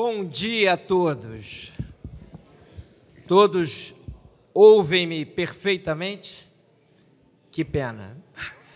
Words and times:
Bom 0.00 0.24
dia 0.24 0.74
a 0.74 0.76
todos. 0.76 1.72
Todos 3.26 3.92
ouvem-me 4.54 5.26
perfeitamente? 5.26 6.48
Que 7.50 7.64
pena. 7.64 8.16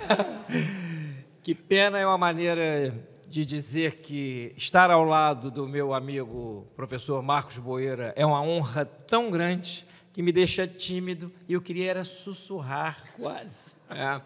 que 1.41 1.55
pena 1.55 2.01
é 2.01 2.05
uma 2.05 2.19
maneira 2.19 2.93
de 3.29 3.47
dizer 3.47 3.99
que 3.99 4.53
estar 4.57 4.91
ao 4.91 5.05
lado 5.05 5.49
do 5.49 5.69
meu 5.69 5.95
amigo 5.95 6.67
professor 6.75 7.23
Marcos 7.23 7.57
Boeira 7.57 8.13
é 8.17 8.27
uma 8.27 8.43
honra 8.43 8.85
tão 8.85 9.31
grande 9.31 9.87
que 10.13 10.23
me 10.23 10.31
deixa 10.31 10.67
tímido 10.67 11.33
e 11.49 11.55
eu 11.55 11.61
queria 11.63 11.91
era 11.91 12.05
sussurrar 12.05 13.05
quase. 13.17 13.73
É, 13.89 14.21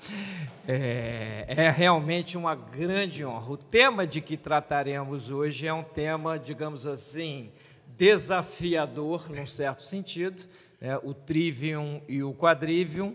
é, 0.66 1.44
é, 1.48 1.70
realmente 1.70 2.36
uma 2.36 2.54
grande 2.54 3.24
honra. 3.24 3.52
O 3.52 3.56
tema 3.56 4.06
de 4.06 4.20
que 4.20 4.36
trataremos 4.36 5.30
hoje 5.30 5.66
é 5.66 5.72
um 5.72 5.82
tema, 5.82 6.38
digamos 6.38 6.86
assim, 6.86 7.50
desafiador, 7.96 9.30
num 9.30 9.46
certo 9.46 9.82
sentido, 9.82 10.42
né? 10.80 10.98
o 11.02 11.14
trivium 11.14 12.00
e 12.08 12.22
o 12.22 12.34
quadrivium, 12.34 13.14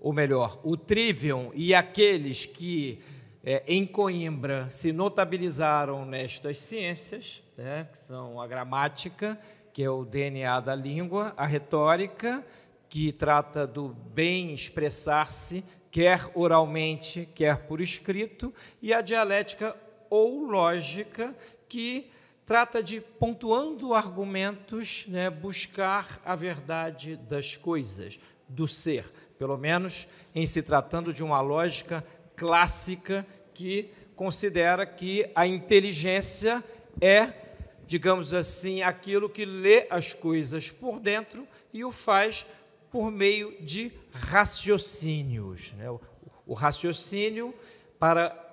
ou 0.00 0.12
melhor, 0.12 0.60
o 0.62 0.76
trivium 0.76 1.50
e 1.54 1.74
aqueles 1.74 2.46
que 2.46 3.00
é, 3.42 3.62
em 3.66 3.86
Coimbra 3.86 4.68
se 4.70 4.92
notabilizaram 4.92 6.04
nestas 6.04 6.58
ciências, 6.58 7.42
né? 7.56 7.88
que 7.90 7.98
são 7.98 8.40
a 8.40 8.46
gramática 8.46 9.38
que 9.78 9.84
é 9.84 9.88
o 9.88 10.04
DNA 10.04 10.58
da 10.58 10.74
língua, 10.74 11.32
a 11.36 11.46
retórica, 11.46 12.44
que 12.88 13.12
trata 13.12 13.64
do 13.64 13.90
bem 13.90 14.52
expressar-se, 14.52 15.62
quer 15.88 16.28
oralmente, 16.34 17.28
quer 17.32 17.58
por 17.58 17.80
escrito, 17.80 18.52
e 18.82 18.92
a 18.92 19.00
dialética 19.00 19.76
ou 20.10 20.42
lógica, 20.42 21.32
que 21.68 22.10
trata 22.44 22.82
de, 22.82 23.00
pontuando 23.00 23.94
argumentos, 23.94 25.06
né, 25.06 25.30
buscar 25.30 26.20
a 26.24 26.34
verdade 26.34 27.14
das 27.14 27.56
coisas, 27.56 28.18
do 28.48 28.66
ser, 28.66 29.04
pelo 29.38 29.56
menos 29.56 30.08
em 30.34 30.44
se 30.44 30.60
tratando 30.60 31.12
de 31.14 31.22
uma 31.22 31.40
lógica 31.40 32.04
clássica 32.34 33.24
que 33.54 33.92
considera 34.16 34.84
que 34.84 35.30
a 35.36 35.46
inteligência 35.46 36.64
é 37.00 37.46
digamos 37.88 38.34
assim, 38.34 38.82
aquilo 38.82 39.30
que 39.30 39.46
lê 39.46 39.86
as 39.88 40.12
coisas 40.12 40.70
por 40.70 41.00
dentro 41.00 41.48
e 41.72 41.82
o 41.86 41.90
faz 41.90 42.46
por 42.90 43.10
meio 43.10 43.56
de 43.62 43.90
raciocínios. 44.12 45.72
Né? 45.72 45.90
O, 46.46 46.52
raciocínio 46.52 47.54
para 47.98 48.46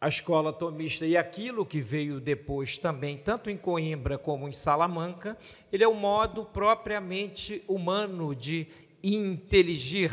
a 0.00 0.08
escola 0.08 0.50
tomista 0.50 1.04
e 1.04 1.14
aquilo 1.14 1.66
que 1.66 1.82
veio 1.82 2.18
depois 2.20 2.78
também, 2.78 3.18
tanto 3.18 3.50
em 3.50 3.56
Coimbra 3.56 4.16
como 4.16 4.48
em 4.48 4.52
Salamanca, 4.52 5.36
ele 5.70 5.84
é 5.84 5.88
o 5.88 5.94
modo 5.94 6.46
propriamente 6.46 7.62
humano 7.68 8.34
de 8.34 8.66
inteligir, 9.02 10.12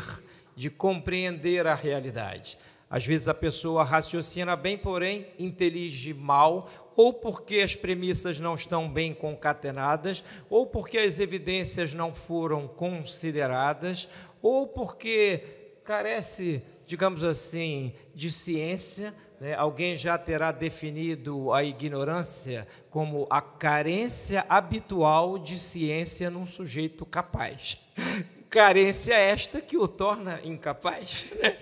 de 0.54 0.68
compreender 0.68 1.66
a 1.66 1.74
realidade. 1.74 2.58
Às 2.92 3.06
vezes 3.06 3.26
a 3.26 3.32
pessoa 3.32 3.82
raciocina 3.82 4.54
bem, 4.54 4.76
porém 4.76 5.26
intelige 5.38 6.12
mal, 6.12 6.68
ou 6.96 7.12
porque 7.12 7.56
as 7.56 7.74
premissas 7.74 8.38
não 8.38 8.54
estão 8.54 8.88
bem 8.88 9.14
concatenadas, 9.14 10.22
ou 10.48 10.66
porque 10.66 10.98
as 10.98 11.20
evidências 11.20 11.94
não 11.94 12.14
foram 12.14 12.66
consideradas, 12.68 14.08
ou 14.40 14.66
porque 14.66 15.42
carece, 15.84 16.62
digamos 16.86 17.24
assim, 17.24 17.92
de 18.14 18.30
ciência. 18.30 19.14
Né? 19.40 19.54
Alguém 19.54 19.96
já 19.96 20.16
terá 20.16 20.52
definido 20.52 21.52
a 21.52 21.64
ignorância 21.64 22.66
como 22.90 23.26
a 23.30 23.40
carência 23.40 24.44
habitual 24.48 25.38
de 25.38 25.58
ciência 25.58 26.30
num 26.30 26.46
sujeito 26.46 27.04
capaz 27.04 27.80
carência 28.52 29.14
esta 29.14 29.62
que 29.62 29.78
o 29.78 29.88
torna 29.88 30.38
incapaz, 30.44 31.26
né? 31.40 31.56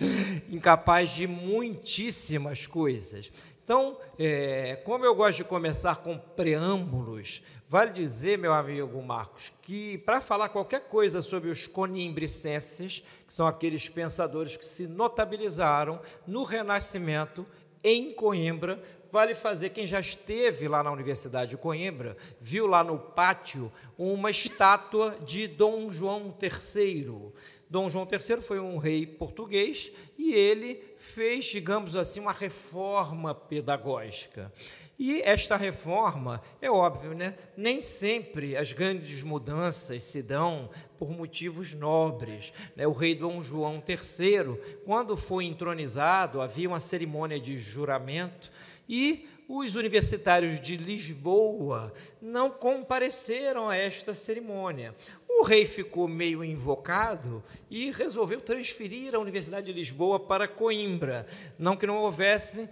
incapaz 0.50 1.10
de 1.10 1.24
muitíssimas 1.24 2.66
coisas. 2.66 3.30
Então, 3.70 3.96
é, 4.18 4.80
como 4.84 5.04
eu 5.04 5.14
gosto 5.14 5.36
de 5.36 5.44
começar 5.44 5.98
com 5.98 6.18
preâmbulos, 6.18 7.40
vale 7.68 7.92
dizer, 7.92 8.36
meu 8.36 8.52
amigo 8.52 9.00
Marcos, 9.00 9.52
que 9.62 9.96
para 9.98 10.20
falar 10.20 10.48
qualquer 10.48 10.88
coisa 10.88 11.22
sobre 11.22 11.48
os 11.48 11.68
conimbricenses, 11.68 13.04
que 13.24 13.32
são 13.32 13.46
aqueles 13.46 13.88
pensadores 13.88 14.56
que 14.56 14.66
se 14.66 14.88
notabilizaram 14.88 16.00
no 16.26 16.42
Renascimento 16.42 17.46
em 17.84 18.12
Coimbra, 18.12 18.82
vale 19.12 19.36
fazer 19.36 19.68
quem 19.70 19.86
já 19.86 20.00
esteve 20.00 20.66
lá 20.66 20.82
na 20.82 20.90
Universidade 20.90 21.52
de 21.52 21.56
Coimbra, 21.56 22.16
viu 22.40 22.66
lá 22.66 22.82
no 22.82 22.98
pátio 22.98 23.70
uma 23.96 24.32
estátua 24.32 25.16
de 25.24 25.46
Dom 25.46 25.92
João 25.92 26.36
III. 26.42 27.32
Dom 27.70 27.88
João 27.88 28.06
III 28.10 28.42
foi 28.42 28.58
um 28.58 28.78
rei 28.78 29.06
português 29.06 29.92
e 30.18 30.34
ele 30.34 30.82
fez, 30.96 31.44
digamos 31.44 31.94
assim, 31.94 32.18
uma 32.18 32.32
reforma 32.32 33.32
pedagógica. 33.32 34.52
E 34.98 35.22
esta 35.22 35.56
reforma, 35.56 36.42
é 36.60 36.70
óbvio, 36.70 37.14
né? 37.14 37.34
nem 37.56 37.80
sempre 37.80 38.56
as 38.56 38.72
grandes 38.72 39.22
mudanças 39.22 40.02
se 40.02 40.20
dão 40.20 40.68
por 40.98 41.10
motivos 41.10 41.72
nobres. 41.72 42.52
Né? 42.76 42.86
O 42.86 42.92
rei 42.92 43.14
Dom 43.14 43.40
João 43.40 43.82
III, 43.88 44.80
quando 44.84 45.16
foi 45.16 45.44
entronizado, 45.44 46.40
havia 46.40 46.68
uma 46.68 46.80
cerimônia 46.80 47.40
de 47.40 47.56
juramento 47.56 48.50
e 48.88 49.26
os 49.52 49.74
universitários 49.74 50.60
de 50.60 50.76
Lisboa 50.76 51.92
não 52.22 52.50
compareceram 52.50 53.68
a 53.68 53.76
esta 53.76 54.14
cerimônia. 54.14 54.94
O 55.38 55.42
rei 55.42 55.64
ficou 55.64 56.06
meio 56.08 56.44
invocado 56.44 57.42
e 57.70 57.90
resolveu 57.90 58.40
transferir 58.40 59.14
a 59.14 59.18
Universidade 59.18 59.66
de 59.66 59.72
Lisboa 59.72 60.18
para 60.18 60.46
Coimbra. 60.46 61.26
Não 61.58 61.76
que 61.76 61.86
não 61.86 61.96
houvesse 61.98 62.68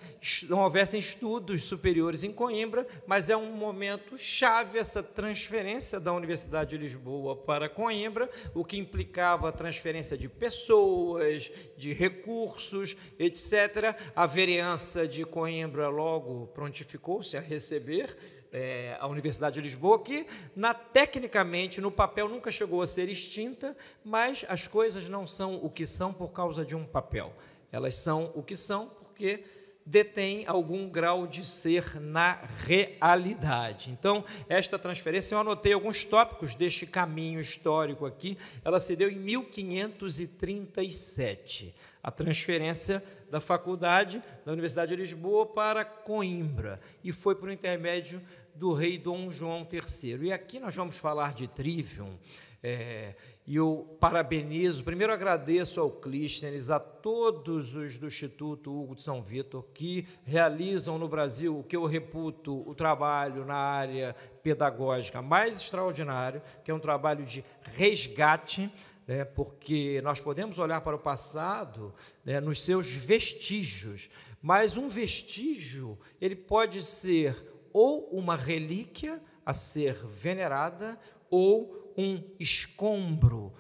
não 0.49 0.59
houvessem 0.59 1.01
estudos 1.01 1.65
superiores 1.65 2.25
em 2.25 2.33
Coimbra, 2.33 2.87
mas 3.07 3.31
é 3.31 3.37
um 3.37 3.53
momento 3.53 4.19
chave 4.19 4.79
essa 4.79 5.03
transferência 5.03 6.01
da 6.01 6.13
Universidade 6.13 6.71
de 6.71 6.79
Lisboa 6.79 7.37
para 7.37 7.69
Coimbra, 7.69 8.29
o 8.55 8.65
que 8.65 8.77
implicava 8.77 9.49
a 9.49 9.53
transferência 9.53 10.19
de 10.19 10.29
pessoas, 10.29 11.51
de 11.77 11.93
recursos, 11.93 12.97
etc. 13.19 13.97
A 14.15 14.27
vereança 14.27 15.07
de 15.07 15.25
Coimbra 15.25 15.89
logo 15.89 16.49
prontificou-se 16.49 17.37
a 17.37 17.41
receber 17.41 18.17
é, 18.53 18.97
a 18.99 19.07
Universidade 19.07 19.55
de 19.55 19.61
Lisboa, 19.61 20.03
que 20.03 20.27
na, 20.55 20.75
tecnicamente, 20.75 21.81
no 21.81 21.91
papel, 21.91 22.29
nunca 22.29 22.51
chegou 22.51 22.83
a 22.83 22.87
ser 22.87 23.09
extinta, 23.09 23.77
mas 24.05 24.45
as 24.49 24.67
coisas 24.67 25.09
não 25.09 25.27
são 25.27 25.57
o 25.57 25.71
que 25.71 25.87
são 25.87 26.13
por 26.13 26.29
causa 26.29 26.65
de 26.65 26.75
um 26.75 26.85
papel. 26.85 27.33
Elas 27.71 27.97
são 27.97 28.33
o 28.35 28.43
que 28.43 28.57
são 28.57 28.89
porque 28.89 29.45
detém 29.89 30.47
algum 30.47 30.89
grau 30.89 31.27
de 31.27 31.45
ser 31.47 31.99
na 31.99 32.39
realidade. 32.67 33.91
Então, 33.91 34.23
esta 34.47 34.79
transferência, 34.79 35.35
eu 35.35 35.41
anotei 35.41 35.73
alguns 35.73 36.05
tópicos 36.05 36.55
deste 36.55 36.87
caminho 36.87 37.41
histórico 37.41 38.05
aqui, 38.05 38.37
ela 38.63 38.79
se 38.79 38.95
deu 38.95 39.11
em 39.11 39.17
1537, 39.17 41.75
a 42.03 42.11
transferência 42.11 43.03
da 43.31 43.41
faculdade 43.41 44.23
da 44.45 44.53
Universidade 44.53 44.95
de 44.95 45.01
Lisboa 45.01 45.47
para 45.47 45.87
Coimbra, 45.87 46.79
e 47.03 47.11
foi 47.11 47.35
por 47.35 47.51
intermédio 47.51 48.21
do 48.55 48.75
rei 48.75 48.99
Dom 48.99 49.31
João 49.31 49.67
III. 49.71 50.27
E 50.27 50.33
aqui 50.33 50.61
nós 50.61 50.75
vamos 50.75 50.99
falar 50.99 51.33
de 51.33 51.49
Trivium, 51.49 52.19
é, 52.63 53.15
e 53.47 53.55
eu 53.55 53.97
parabenizo, 54.01 54.83
primeiro 54.83 55.13
agradeço 55.13 55.81
ao 55.81 55.91
Clístenes, 55.91 56.71
a 56.71 56.81
todos 56.81 57.75
os 57.77 57.97
do 57.97 58.09
Instituto 58.09 58.77
Hugo 58.77 58.97
de 58.97 59.03
São 59.03 59.23
Vitor 59.23 59.65
que 59.73 60.07
realizam 60.25 60.99
no 60.99 61.09
Brasil 61.09 61.59
o 61.59 61.63
que 61.63 61.77
eu 61.77 61.87
reputo 61.87 62.69
o 62.69 62.75
trabalho 62.75 63.45
na 63.45 63.55
área 63.55 64.15
pedagógica 64.43 65.23
mais 65.23 65.61
extraordinário, 65.61 66.43
que 66.65 66.71
é 66.71 66.75
um 66.75 66.81
trabalho 66.81 67.25
de 67.25 67.45
resgate, 67.63 68.71
né, 69.07 69.25
porque 69.25 70.03
nós 70.03 70.21
podemos 70.21 70.59
olhar 70.59 70.81
para 70.81 70.97
o 70.97 71.01
passado 71.01 71.95
né, 72.25 72.41
nos 72.41 72.65
seus 72.65 72.93
vestígios, 72.93 74.11
mas 74.43 74.77
um 74.77 74.89
vestígio 74.89 75.97
ele 76.21 76.35
pode 76.35 76.85
ser 76.85 77.37
ou 77.73 78.09
uma 78.11 78.35
relíquia 78.35 79.23
a 79.47 79.55
ser 79.55 79.95
venerada 80.07 80.99
ou 81.31 81.88
um 81.99 82.23
escombro 82.39 83.53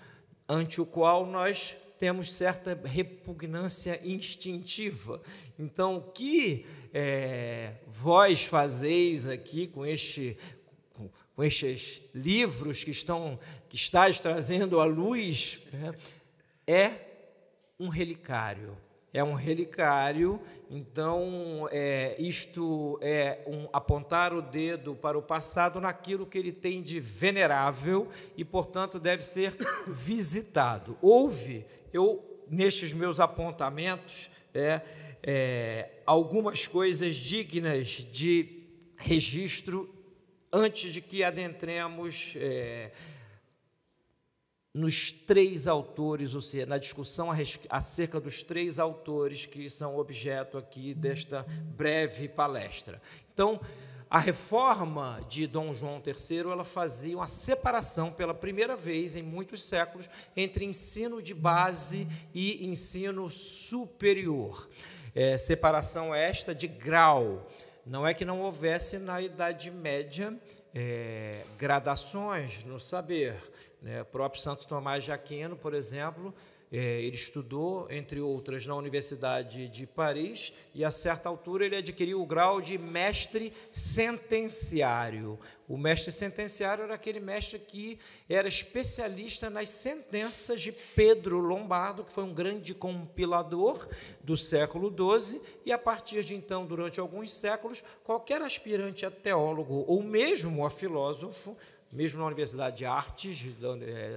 ante 0.48 0.80
o 0.80 0.86
qual 0.86 1.26
nós 1.26 1.76
temos 1.98 2.34
certa 2.36 2.80
repugnância 2.84 4.00
instintiva. 4.08 5.20
Então, 5.58 5.96
o 5.96 6.02
que 6.12 6.64
é, 6.94 7.74
vós 7.88 8.44
fazeis 8.46 9.26
aqui 9.26 9.66
com 9.66 9.84
este 9.84 10.38
com, 11.34 11.44
estes 11.44 12.00
livros 12.14 12.82
que 12.82 12.90
estão 12.90 13.38
que 13.68 13.76
estás 13.76 14.18
trazendo 14.20 14.80
à 14.80 14.84
luz 14.84 15.60
né, 15.72 15.92
é 16.66 16.92
um 17.78 17.88
relicário, 17.88 18.76
é 19.12 19.24
um 19.24 19.34
relicário, 19.34 20.40
então 20.70 21.68
é, 21.70 22.14
isto 22.18 22.98
é 23.02 23.42
um 23.46 23.68
apontar 23.72 24.34
o 24.34 24.42
dedo 24.42 24.94
para 24.94 25.16
o 25.16 25.22
passado 25.22 25.80
naquilo 25.80 26.26
que 26.26 26.36
ele 26.36 26.52
tem 26.52 26.82
de 26.82 27.00
venerável 27.00 28.08
e, 28.36 28.44
portanto, 28.44 28.98
deve 28.98 29.26
ser 29.26 29.56
visitado. 29.88 30.98
Houve, 31.00 31.64
eu, 31.92 32.22
nestes 32.50 32.92
meus 32.92 33.18
apontamentos, 33.18 34.30
é, 34.54 34.82
é, 35.22 35.90
algumas 36.04 36.66
coisas 36.66 37.14
dignas 37.14 37.88
de 37.88 38.62
registro 38.96 39.94
antes 40.52 40.92
de 40.92 41.00
que 41.00 41.22
adentremos 41.22 42.34
é, 42.36 42.90
nos 44.74 45.10
três 45.10 45.66
autores, 45.66 46.34
ou 46.34 46.40
seja, 46.40 46.66
na 46.66 46.78
discussão 46.78 47.30
acerca 47.68 48.20
dos 48.20 48.42
três 48.42 48.78
autores 48.78 49.46
que 49.46 49.68
são 49.70 49.96
objeto 49.96 50.58
aqui 50.58 50.94
desta 50.94 51.42
breve 51.74 52.28
palestra. 52.28 53.00
Então, 53.32 53.60
a 54.10 54.18
reforma 54.18 55.20
de 55.28 55.46
Dom 55.46 55.74
João 55.74 56.02
III 56.04 56.50
ela 56.50 56.64
fazia 56.64 57.16
uma 57.16 57.26
separação 57.26 58.10
pela 58.10 58.32
primeira 58.32 58.74
vez 58.74 59.14
em 59.14 59.22
muitos 59.22 59.62
séculos 59.62 60.08
entre 60.34 60.64
ensino 60.64 61.20
de 61.20 61.34
base 61.34 62.08
e 62.32 62.66
ensino 62.66 63.28
superior. 63.28 64.68
É, 65.14 65.36
separação 65.36 66.14
esta 66.14 66.54
de 66.54 66.66
grau. 66.66 67.50
Não 67.84 68.06
é 68.06 68.14
que 68.14 68.24
não 68.24 68.40
houvesse 68.40 68.98
na 68.98 69.20
Idade 69.20 69.70
Média 69.70 70.34
é, 70.74 71.42
gradações 71.58 72.64
no 72.64 72.80
saber. 72.80 73.36
Né? 73.82 74.02
O 74.02 74.06
próprio 74.06 74.40
Santo 74.40 74.66
Tomás 74.66 75.04
de 75.04 75.12
Aquino, 75.12 75.56
por 75.56 75.74
exemplo, 75.74 76.34
é, 76.70 77.00
ele 77.00 77.16
estudou, 77.16 77.90
entre 77.90 78.20
outras, 78.20 78.66
na 78.66 78.74
Universidade 78.74 79.68
de 79.68 79.86
Paris 79.86 80.52
e, 80.74 80.84
a 80.84 80.90
certa 80.90 81.28
altura, 81.28 81.64
ele 81.64 81.76
adquiriu 81.76 82.20
o 82.20 82.26
grau 82.26 82.60
de 82.60 82.76
mestre 82.76 83.54
sentenciário. 83.72 85.38
O 85.66 85.78
mestre 85.78 86.12
sentenciário 86.12 86.84
era 86.84 86.94
aquele 86.94 87.20
mestre 87.20 87.58
que 87.58 87.98
era 88.28 88.46
especialista 88.46 89.48
nas 89.48 89.70
sentenças 89.70 90.60
de 90.60 90.70
Pedro 90.70 91.38
Lombardo, 91.38 92.04
que 92.04 92.12
foi 92.12 92.24
um 92.24 92.34
grande 92.34 92.74
compilador 92.74 93.88
do 94.22 94.36
século 94.36 94.90
XII, 94.90 95.40
e 95.64 95.72
a 95.72 95.78
partir 95.78 96.22
de 96.22 96.34
então, 96.34 96.66
durante 96.66 97.00
alguns 97.00 97.32
séculos, 97.32 97.82
qualquer 98.04 98.42
aspirante 98.42 99.06
a 99.06 99.10
teólogo 99.10 99.84
ou 99.86 100.02
mesmo 100.02 100.66
a 100.66 100.70
filósofo 100.70 101.56
mesmo 101.90 102.20
na 102.20 102.26
Universidade 102.26 102.76
de 102.76 102.84
Artes, 102.84 103.46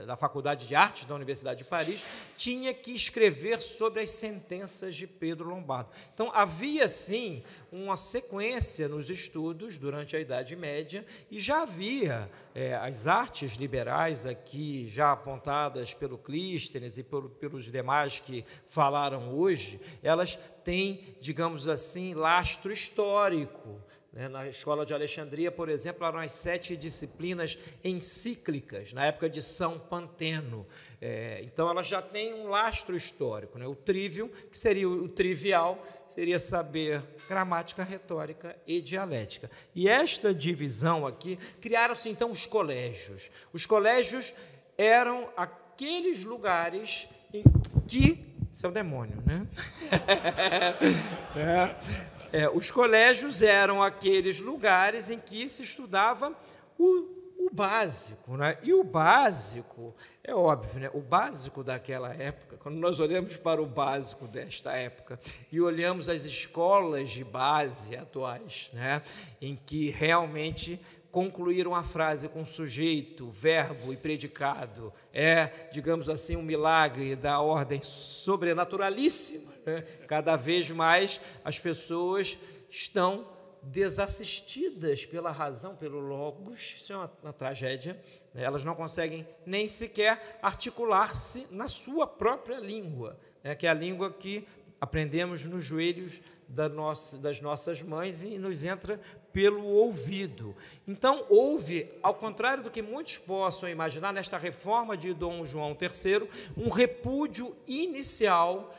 da, 0.05 0.17
Faculdade 0.17 0.67
de 0.67 0.75
Artes 0.75 1.05
da 1.05 1.15
Universidade 1.15 1.59
de 1.59 1.63
Paris, 1.63 2.03
tinha 2.35 2.73
que 2.73 2.93
escrever 2.93 3.61
sobre 3.61 4.01
as 4.01 4.09
sentenças 4.09 4.95
de 4.95 5.07
Pedro 5.07 5.49
Lombardo. 5.49 5.89
Então, 6.13 6.31
havia, 6.33 6.87
sim, 6.87 7.43
uma 7.71 7.95
sequência 7.95 8.89
nos 8.89 9.09
estudos 9.09 9.77
durante 9.77 10.15
a 10.15 10.19
Idade 10.19 10.55
Média 10.55 11.05
e 11.29 11.39
já 11.39 11.61
havia 11.61 12.29
é, 12.53 12.75
as 12.75 13.07
artes 13.07 13.53
liberais 13.53 14.25
aqui, 14.25 14.89
já 14.89 15.13
apontadas 15.13 15.93
pelo 15.93 16.17
Clístenes 16.17 16.97
e 16.97 17.03
por, 17.03 17.29
pelos 17.29 17.65
demais 17.65 18.19
que 18.19 18.45
falaram 18.67 19.33
hoje, 19.33 19.79
elas 20.03 20.37
têm, 20.63 21.15
digamos 21.21 21.69
assim, 21.69 22.13
lastro 22.13 22.71
histórico. 22.71 23.79
Né, 24.13 24.27
na 24.27 24.45
escola 24.45 24.85
de 24.85 24.93
Alexandria, 24.93 25.49
por 25.49 25.69
exemplo, 25.69 26.05
eram 26.05 26.19
as 26.19 26.33
sete 26.33 26.75
disciplinas 26.75 27.57
encíclicas, 27.81 28.91
na 28.91 29.05
época 29.05 29.29
de 29.29 29.41
São 29.41 29.79
Panteno. 29.79 30.67
É, 30.99 31.39
então, 31.43 31.69
ela 31.69 31.81
já 31.81 32.01
tem 32.01 32.33
um 32.33 32.49
lastro 32.49 32.93
histórico. 32.93 33.57
Né? 33.57 33.65
O 33.65 33.73
trivium, 33.73 34.27
que 34.27 34.57
seria 34.57 34.89
o, 34.89 35.07
trivial, 35.07 35.81
seria 36.09 36.39
saber 36.39 37.01
gramática, 37.29 37.85
retórica 37.85 38.53
e 38.67 38.81
dialética. 38.81 39.49
E 39.73 39.87
esta 39.87 40.33
divisão 40.33 41.07
aqui, 41.07 41.39
criaram-se 41.61 42.09
então 42.09 42.31
os 42.31 42.45
colégios. 42.45 43.31
Os 43.53 43.65
colégios 43.65 44.33
eram 44.77 45.29
aqueles 45.37 46.25
lugares 46.25 47.07
em 47.33 47.43
que. 47.87 48.29
Isso 48.53 48.65
é 48.65 48.69
o 48.69 48.73
demônio, 48.73 49.23
né? 49.25 49.47
é 51.33 52.20
é, 52.31 52.49
os 52.49 52.71
colégios 52.71 53.41
eram 53.41 53.83
aqueles 53.83 54.39
lugares 54.39 55.09
em 55.09 55.19
que 55.19 55.47
se 55.49 55.63
estudava 55.63 56.33
o, 56.77 57.21
o 57.37 57.49
básico. 57.51 58.37
Né? 58.37 58.57
E 58.63 58.73
o 58.73 58.83
básico, 58.83 59.93
é 60.23 60.33
óbvio, 60.33 60.79
né? 60.79 60.89
o 60.93 61.01
básico 61.01 61.63
daquela 61.63 62.13
época, 62.13 62.57
quando 62.57 62.77
nós 62.77 62.99
olhamos 62.99 63.35
para 63.35 63.61
o 63.61 63.65
básico 63.65 64.27
desta 64.27 64.71
época 64.73 65.19
e 65.51 65.59
olhamos 65.59 66.07
as 66.07 66.25
escolas 66.25 67.09
de 67.09 67.23
base 67.23 67.95
atuais, 67.95 68.69
né? 68.71 69.01
em 69.41 69.55
que 69.55 69.89
realmente 69.89 70.79
concluir 71.11 71.67
uma 71.67 71.83
frase 71.83 72.29
com 72.29 72.45
sujeito, 72.45 73.29
verbo 73.29 73.91
e 73.91 73.97
predicado 73.97 74.93
é, 75.13 75.69
digamos 75.71 76.09
assim, 76.09 76.35
um 76.35 76.41
milagre 76.41 77.15
da 77.15 77.39
ordem 77.39 77.81
sobrenaturalíssima. 77.83 79.51
Né? 79.65 79.81
Cada 80.07 80.35
vez 80.35 80.71
mais 80.71 81.19
as 81.43 81.59
pessoas 81.59 82.39
estão 82.69 83.27
desassistidas 83.61 85.05
pela 85.05 85.31
razão, 85.31 85.75
pelo 85.75 85.99
logos, 85.99 86.75
isso 86.77 86.93
é 86.93 86.95
uma, 86.95 87.11
uma 87.21 87.33
tragédia. 87.33 87.99
Né? 88.33 88.43
Elas 88.43 88.63
não 88.63 88.73
conseguem 88.73 89.27
nem 89.45 89.67
sequer 89.67 90.39
articular-se 90.41 91.45
na 91.51 91.67
sua 91.67 92.07
própria 92.07 92.57
língua, 92.57 93.19
né? 93.43 93.53
que 93.53 93.67
é 93.67 93.69
a 93.69 93.73
língua 93.73 94.11
que 94.11 94.47
aprendemos 94.81 95.45
nos 95.45 95.63
joelhos 95.63 96.19
da 96.47 96.67
nossa, 96.67 97.17
das 97.17 97.39
nossas 97.39 97.81
mães 97.83 98.23
e 98.23 98.39
nos 98.39 98.63
entra 98.63 98.99
pelo 99.31 99.63
ouvido. 99.63 100.55
Então, 100.87 101.25
houve, 101.29 101.89
ao 102.01 102.15
contrário 102.15 102.63
do 102.63 102.71
que 102.71 102.81
muitos 102.81 103.19
possam 103.19 103.69
imaginar, 103.69 104.11
nesta 104.11 104.37
reforma 104.37 104.97
de 104.97 105.13
Dom 105.13 105.45
João 105.45 105.77
III, 105.79 106.27
um 106.57 106.69
repúdio 106.69 107.55
inicial 107.67 108.75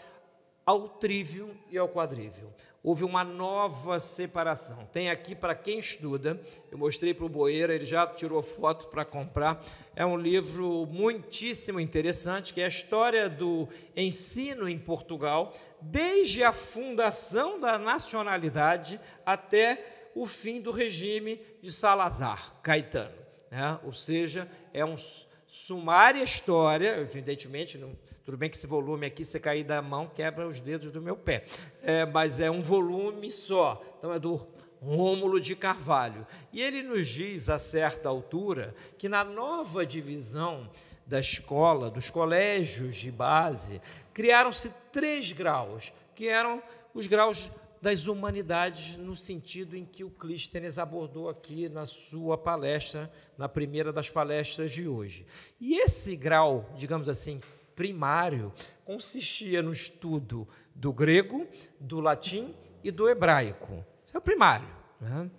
ao 0.64 0.88
trívio 0.88 1.56
e 1.70 1.76
ao 1.76 1.88
quadrívio. 1.88 2.52
Houve 2.84 3.04
uma 3.04 3.22
nova 3.22 4.00
separação. 4.00 4.88
Tem 4.92 5.08
aqui 5.08 5.36
para 5.36 5.54
quem 5.54 5.78
estuda, 5.78 6.40
eu 6.70 6.76
mostrei 6.76 7.14
para 7.14 7.24
o 7.24 7.28
Boeira, 7.28 7.72
ele 7.72 7.84
já 7.84 8.04
tirou 8.08 8.42
foto 8.42 8.88
para 8.88 9.04
comprar. 9.04 9.64
É 9.94 10.04
um 10.04 10.16
livro 10.16 10.84
muitíssimo 10.86 11.78
interessante, 11.78 12.52
que 12.52 12.60
é 12.60 12.64
a 12.64 12.68
história 12.68 13.28
do 13.28 13.68
ensino 13.96 14.68
em 14.68 14.78
Portugal, 14.78 15.54
desde 15.80 16.42
a 16.42 16.52
fundação 16.52 17.60
da 17.60 17.78
nacionalidade 17.78 19.00
até 19.24 20.10
o 20.14 20.26
fim 20.26 20.60
do 20.60 20.72
regime 20.72 21.40
de 21.62 21.72
Salazar, 21.72 22.60
Caetano. 22.62 23.14
Né? 23.48 23.78
Ou 23.84 23.92
seja, 23.92 24.48
é 24.72 24.84
uma 24.84 24.98
sumária 25.46 26.22
história, 26.22 26.98
evidentemente, 26.98 27.78
não, 27.78 27.96
tudo 28.24 28.36
bem 28.36 28.48
que 28.48 28.56
esse 28.56 28.66
volume 28.66 29.06
aqui, 29.06 29.24
se 29.24 29.38
cair 29.40 29.64
da 29.64 29.82
mão, 29.82 30.06
quebra 30.06 30.46
os 30.46 30.60
dedos 30.60 30.92
do 30.92 31.02
meu 31.02 31.16
pé, 31.16 31.44
é, 31.82 32.06
mas 32.06 32.40
é 32.40 32.50
um 32.50 32.62
volume 32.62 33.30
só, 33.30 33.82
então 33.98 34.12
é 34.12 34.18
do 34.18 34.46
Rômulo 34.80 35.40
de 35.40 35.54
Carvalho. 35.54 36.26
E 36.52 36.60
ele 36.60 36.82
nos 36.82 37.06
diz, 37.06 37.48
a 37.48 37.58
certa 37.58 38.08
altura, 38.08 38.74
que 38.98 39.08
na 39.08 39.22
nova 39.24 39.86
divisão 39.86 40.68
da 41.06 41.20
escola, 41.20 41.90
dos 41.90 42.10
colégios 42.10 42.96
de 42.96 43.10
base, 43.10 43.80
criaram-se 44.12 44.70
três 44.92 45.32
graus, 45.32 45.92
que 46.14 46.28
eram 46.28 46.62
os 46.94 47.06
graus 47.06 47.50
das 47.80 48.06
humanidades, 48.06 48.96
no 48.96 49.16
sentido 49.16 49.76
em 49.76 49.84
que 49.84 50.04
o 50.04 50.10
Clístenes 50.10 50.78
abordou 50.78 51.28
aqui 51.28 51.68
na 51.68 51.84
sua 51.84 52.38
palestra, 52.38 53.12
na 53.36 53.48
primeira 53.48 53.92
das 53.92 54.08
palestras 54.08 54.70
de 54.70 54.86
hoje. 54.86 55.26
E 55.60 55.78
esse 55.80 56.14
grau, 56.14 56.70
digamos 56.76 57.08
assim, 57.08 57.40
primário, 57.74 58.52
consistia 58.84 59.62
no 59.62 59.72
estudo 59.72 60.46
do 60.74 60.92
grego, 60.92 61.46
do 61.78 62.00
latim 62.00 62.54
e 62.82 62.90
do 62.90 63.08
hebraico. 63.08 63.84
Isso 64.06 64.16
é 64.16 64.18
o 64.18 64.22
primário. 64.22 64.68
Né? 65.00 65.30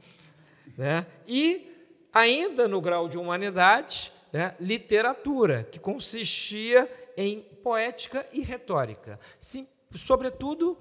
né? 0.77 1.07
E, 1.27 1.71
ainda 2.11 2.67
no 2.67 2.81
grau 2.81 3.07
de 3.07 3.17
humanidade, 3.17 4.11
né, 4.31 4.55
literatura, 4.59 5.63
que 5.63 5.79
consistia 5.79 6.89
em 7.15 7.41
poética 7.63 8.25
e 8.33 8.41
retórica. 8.41 9.19
Sim, 9.39 9.67
sobretudo, 9.95 10.77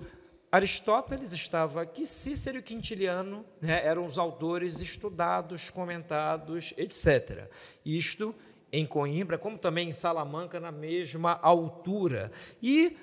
Aristóteles 0.50 1.32
estava 1.32 1.80
aqui, 1.80 2.06
Cícero 2.06 2.58
e 2.58 2.62
Quintiliano 2.62 3.44
né, 3.58 3.86
eram 3.86 4.04
os 4.04 4.18
autores 4.18 4.80
estudados, 4.80 5.70
comentados, 5.70 6.74
etc. 6.76 7.50
Isto 7.84 8.34
em 8.72 8.86
Coimbra, 8.86 9.36
como 9.36 9.58
também 9.58 9.88
em 9.88 9.92
Salamanca, 9.92 10.58
na 10.58 10.72
mesma 10.72 11.38
altura. 11.42 12.32
E 12.62 12.96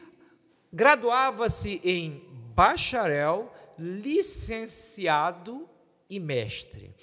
graduava-se 0.74 1.80
em 1.84 2.24
bacharel, 2.56 3.54
licenciado 3.78 5.70
e 6.10 6.20
mestre. 6.20 6.94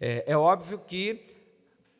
É, 0.00 0.24
é, 0.26 0.36
óbvio 0.36 0.78
que 0.78 1.24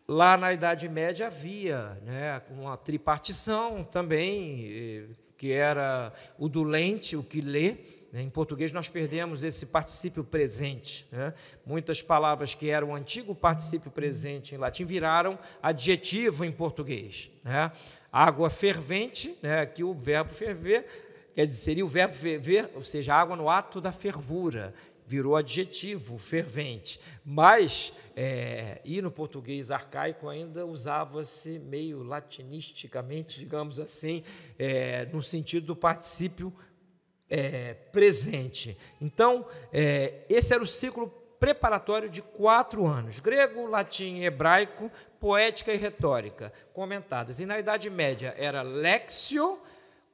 lá 0.06 0.36
na 0.36 0.52
Idade 0.52 0.88
Média 0.88 1.28
havia 1.28 1.98
né, 2.02 2.42
uma 2.50 2.76
tripartição 2.76 3.84
também 3.84 5.16
que 5.38 5.52
era 5.52 6.12
o 6.36 6.48
do 6.48 6.64
lente, 6.64 7.16
o 7.16 7.22
que 7.22 7.40
lê. 7.40 7.76
Né? 8.12 8.22
Em 8.22 8.30
português 8.30 8.72
nós 8.72 8.88
perdemos 8.88 9.44
esse 9.44 9.66
particípio 9.66 10.24
presente. 10.24 11.06
Né? 11.10 11.34
Muitas 11.64 12.02
palavras 12.02 12.54
que 12.54 12.70
eram 12.70 12.94
antigo 12.94 13.34
particípio 13.34 13.90
presente 13.90 14.54
em 14.54 14.58
latim 14.58 14.84
viraram 14.84 15.38
adjetivo 15.62 16.44
em 16.44 16.52
português. 16.52 17.30
Né? 17.44 17.70
Água 18.12 18.50
fervente, 18.50 19.36
né? 19.42 19.60
aqui 19.60 19.84
o 19.84 19.92
verbo 19.94 20.32
ferver, 20.32 20.86
quer 21.34 21.46
dizer, 21.46 21.58
seria 21.58 21.84
o 21.84 21.88
verbo 21.88 22.14
ferver, 22.14 22.70
ou 22.74 22.82
seja, 22.82 23.14
água 23.14 23.36
no 23.36 23.50
ato 23.50 23.80
da 23.80 23.92
fervura 23.92 24.74
virou 25.08 25.34
adjetivo, 25.36 26.18
fervente. 26.18 27.00
Mas, 27.24 27.94
é, 28.14 28.78
e 28.84 29.00
no 29.00 29.10
português 29.10 29.70
arcaico 29.70 30.28
ainda 30.28 30.66
usava-se 30.66 31.58
meio 31.58 32.02
latinisticamente, 32.02 33.38
digamos 33.38 33.80
assim, 33.80 34.22
é, 34.58 35.06
no 35.06 35.22
sentido 35.22 35.68
do 35.68 35.74
particípio 35.74 36.52
é, 37.28 37.74
presente. 37.74 38.76
Então, 39.00 39.46
é, 39.72 40.24
esse 40.28 40.54
era 40.54 40.62
o 40.62 40.66
ciclo 40.66 41.08
preparatório 41.38 42.08
de 42.08 42.22
quatro 42.22 42.86
anos: 42.86 43.20
grego, 43.20 43.66
latim, 43.66 44.22
hebraico, 44.22 44.90
poética 45.20 45.72
e 45.72 45.76
retórica, 45.76 46.52
comentadas. 46.72 47.40
E 47.40 47.46
na 47.46 47.58
Idade 47.58 47.90
Média 47.90 48.34
era 48.36 48.62
lexio, 48.62 49.58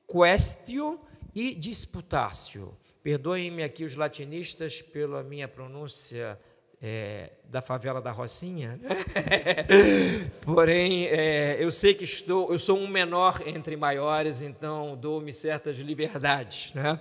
questio 0.07 1.01
e 1.35 1.55
disputatio. 1.55 2.77
Perdoem-me 3.03 3.63
aqui 3.63 3.85
os 3.85 3.97
latinistas 3.97 4.81
pela 4.81 5.23
minha 5.23 5.47
pronúncia 5.47 6.41
é, 6.87 7.31
da 7.49 7.63
favela 7.63 7.99
da 7.99 8.11
Rocinha, 8.11 8.79
porém 10.45 11.07
é, 11.07 11.57
eu 11.59 11.71
sei 11.73 11.95
que 11.95 12.05
estou, 12.05 12.53
eu 12.53 12.59
sou 12.59 12.79
um 12.79 12.87
menor 12.87 13.41
entre 13.47 13.75
maiores, 13.75 14.43
então 14.43 14.95
dou-me 14.95 15.33
certas 15.33 15.77
liberdades. 15.77 16.75
Né? 16.75 17.01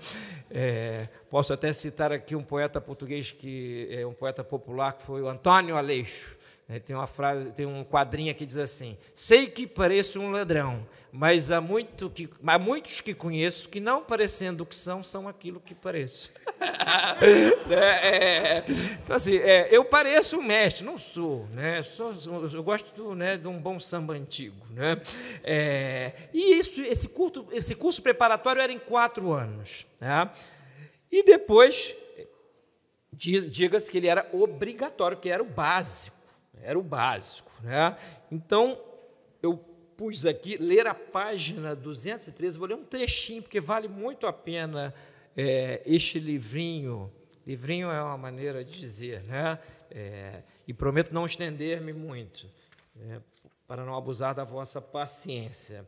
É, 0.50 1.10
posso 1.30 1.52
até 1.52 1.74
citar 1.74 2.14
aqui 2.14 2.34
um 2.34 2.44
poeta 2.44 2.80
português 2.80 3.30
que 3.32 3.90
é 3.92 4.08
um 4.08 4.14
poeta 4.14 4.42
popular 4.42 4.94
que 4.94 5.04
foi 5.04 5.22
o 5.22 5.28
Antônio 5.28 5.76
Aleixo. 5.76 6.38
É, 6.68 6.80
tem 6.80 6.96
uma 6.96 7.08
frase, 7.08 7.52
tem 7.52 7.66
um 7.66 7.84
quadrinho 7.84 8.34
que 8.34 8.46
diz 8.46 8.58
assim: 8.58 8.98
Sei 9.14 9.48
que 9.48 9.68
pareço 9.68 10.20
um 10.20 10.32
ladrão, 10.32 10.88
mas 11.12 11.52
há, 11.52 11.60
muito 11.60 12.10
que, 12.10 12.30
há 12.46 12.58
muitos 12.58 13.02
que 13.02 13.14
conheço 13.14 13.68
que, 13.68 13.82
não 13.82 14.02
parecendo 14.02 14.64
o 14.64 14.66
que 14.66 14.76
são, 14.76 15.04
são 15.04 15.28
aquilo 15.28 15.60
que 15.60 15.76
pareço. 15.76 16.32
é, 17.70 18.08
é, 18.08 18.66
então, 19.04 19.16
assim, 19.16 19.38
é, 19.38 19.68
eu 19.70 19.84
pareço 19.84 20.38
um 20.38 20.42
mestre, 20.42 20.86
não 20.86 20.98
sou, 20.98 21.46
né? 21.48 21.84
Sou, 21.84 22.14
eu 22.54 22.64
gosto 22.64 23.14
né, 23.14 23.36
de 23.36 23.48
um 23.48 23.60
bom 23.60 23.78
samba 23.78 24.14
antigo. 24.14 24.66
Né? 24.70 25.02
É, 25.44 26.14
e 26.34 26.58
isso, 26.58 26.82
esse, 26.82 27.10
curto, 27.10 27.46
esse 27.52 27.76
curso 27.76 28.02
preparatório 28.02 28.62
era 28.62 28.72
em 28.72 28.80
quatro 28.80 29.34
anos. 29.34 29.86
Tá? 30.00 30.34
E 31.12 31.24
depois, 31.24 31.94
diga-se 33.12 33.92
que 33.92 33.98
ele 33.98 34.08
era 34.08 34.28
obrigatório, 34.32 35.18
que 35.18 35.30
era 35.30 35.44
o 35.44 35.46
básico 35.46 36.13
era 36.62 36.78
o 36.78 36.84
básico. 36.84 37.52
Né? 37.62 37.98
Então, 38.32 38.80
eu 39.42 39.58
pus 39.98 40.26
aqui, 40.26 40.58
ler 40.58 40.88
a 40.88 40.94
página 40.94 41.76
213, 41.76 42.58
vou 42.58 42.68
ler 42.68 42.76
um 42.76 42.84
trechinho, 42.84 43.42
porque 43.42 43.60
vale 43.60 43.88
muito 43.88 44.28
a 44.28 44.34
pena 44.34 44.94
é, 45.36 45.82
este 45.86 46.20
livrinho. 46.20 47.12
Livrinho 47.46 47.90
é 47.90 48.02
uma 48.02 48.18
maneira 48.18 48.64
de 48.64 48.80
dizer, 48.80 49.24
né? 49.24 49.60
É, 49.92 50.42
e 50.68 50.74
prometo 50.74 51.14
não 51.14 51.26
estender-me 51.26 51.94
muito, 51.94 52.48
né? 52.96 53.22
para 53.68 53.86
não 53.86 53.96
abusar 53.96 54.34
da 54.34 54.44
vossa 54.44 54.82
paciência. 54.82 55.86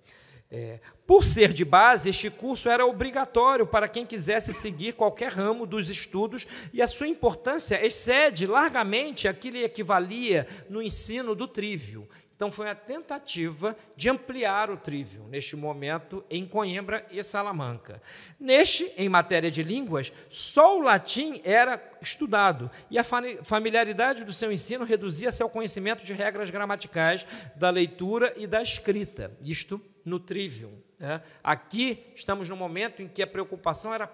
É, 0.52 0.80
por 1.08 1.24
ser 1.24 1.52
de 1.52 1.66
base, 1.66 2.10
este 2.10 2.30
curso 2.30 2.70
era 2.70 2.86
obrigatório 2.86 3.66
para 3.66 3.88
quem 3.88 4.06
quisesse 4.06 4.54
seguir 4.54 4.94
qualquer 4.94 5.32
ramo 5.32 5.66
dos 5.66 5.90
estudos 5.90 6.48
e 6.72 6.82
a 6.82 6.88
sua 6.88 7.08
importância 7.08 7.84
excede 7.84 8.46
largamente 8.46 9.28
aquilo 9.28 9.58
que 9.58 9.64
equivalia 9.64 10.48
no 10.70 10.82
ensino 10.82 11.36
do 11.36 11.48
trívio. 11.48 12.08
Então, 12.36 12.52
foi 12.52 12.66
uma 12.66 12.76
tentativa 12.76 13.78
de 13.96 14.10
ampliar 14.10 14.70
o 14.70 14.76
trívio, 14.76 15.24
neste 15.30 15.56
momento, 15.56 16.24
em 16.30 16.46
Coimbra 16.46 17.06
e 17.10 17.24
Salamanca. 17.24 18.02
Neste, 18.38 18.92
em 18.98 19.08
matéria 19.08 19.50
de 19.50 19.64
línguas, 19.64 20.12
só 20.30 20.78
o 20.78 20.82
latim 20.82 21.42
era 21.46 21.82
estudado, 22.02 22.70
e 22.92 23.00
a 23.00 23.06
familiaridade 23.44 24.26
do 24.26 24.34
seu 24.34 24.52
ensino 24.52 24.84
reduzia-se 24.84 25.42
ao 25.42 25.50
conhecimento 25.50 26.04
de 26.04 26.14
regras 26.14 26.50
gramaticais 26.50 27.26
da 27.56 27.70
leitura 27.70 28.34
e 28.36 28.46
da 28.46 28.62
escrita, 28.62 29.36
isto 29.42 29.82
no 30.04 30.20
trivium. 30.20 30.74
Né? 31.00 31.22
Aqui 31.42 32.06
estamos 32.16 32.50
no 32.50 32.56
momento 32.58 33.02
em 33.02 33.08
que 33.08 33.24
a 33.24 33.28
preocupação 33.28 33.94
era 33.94 34.06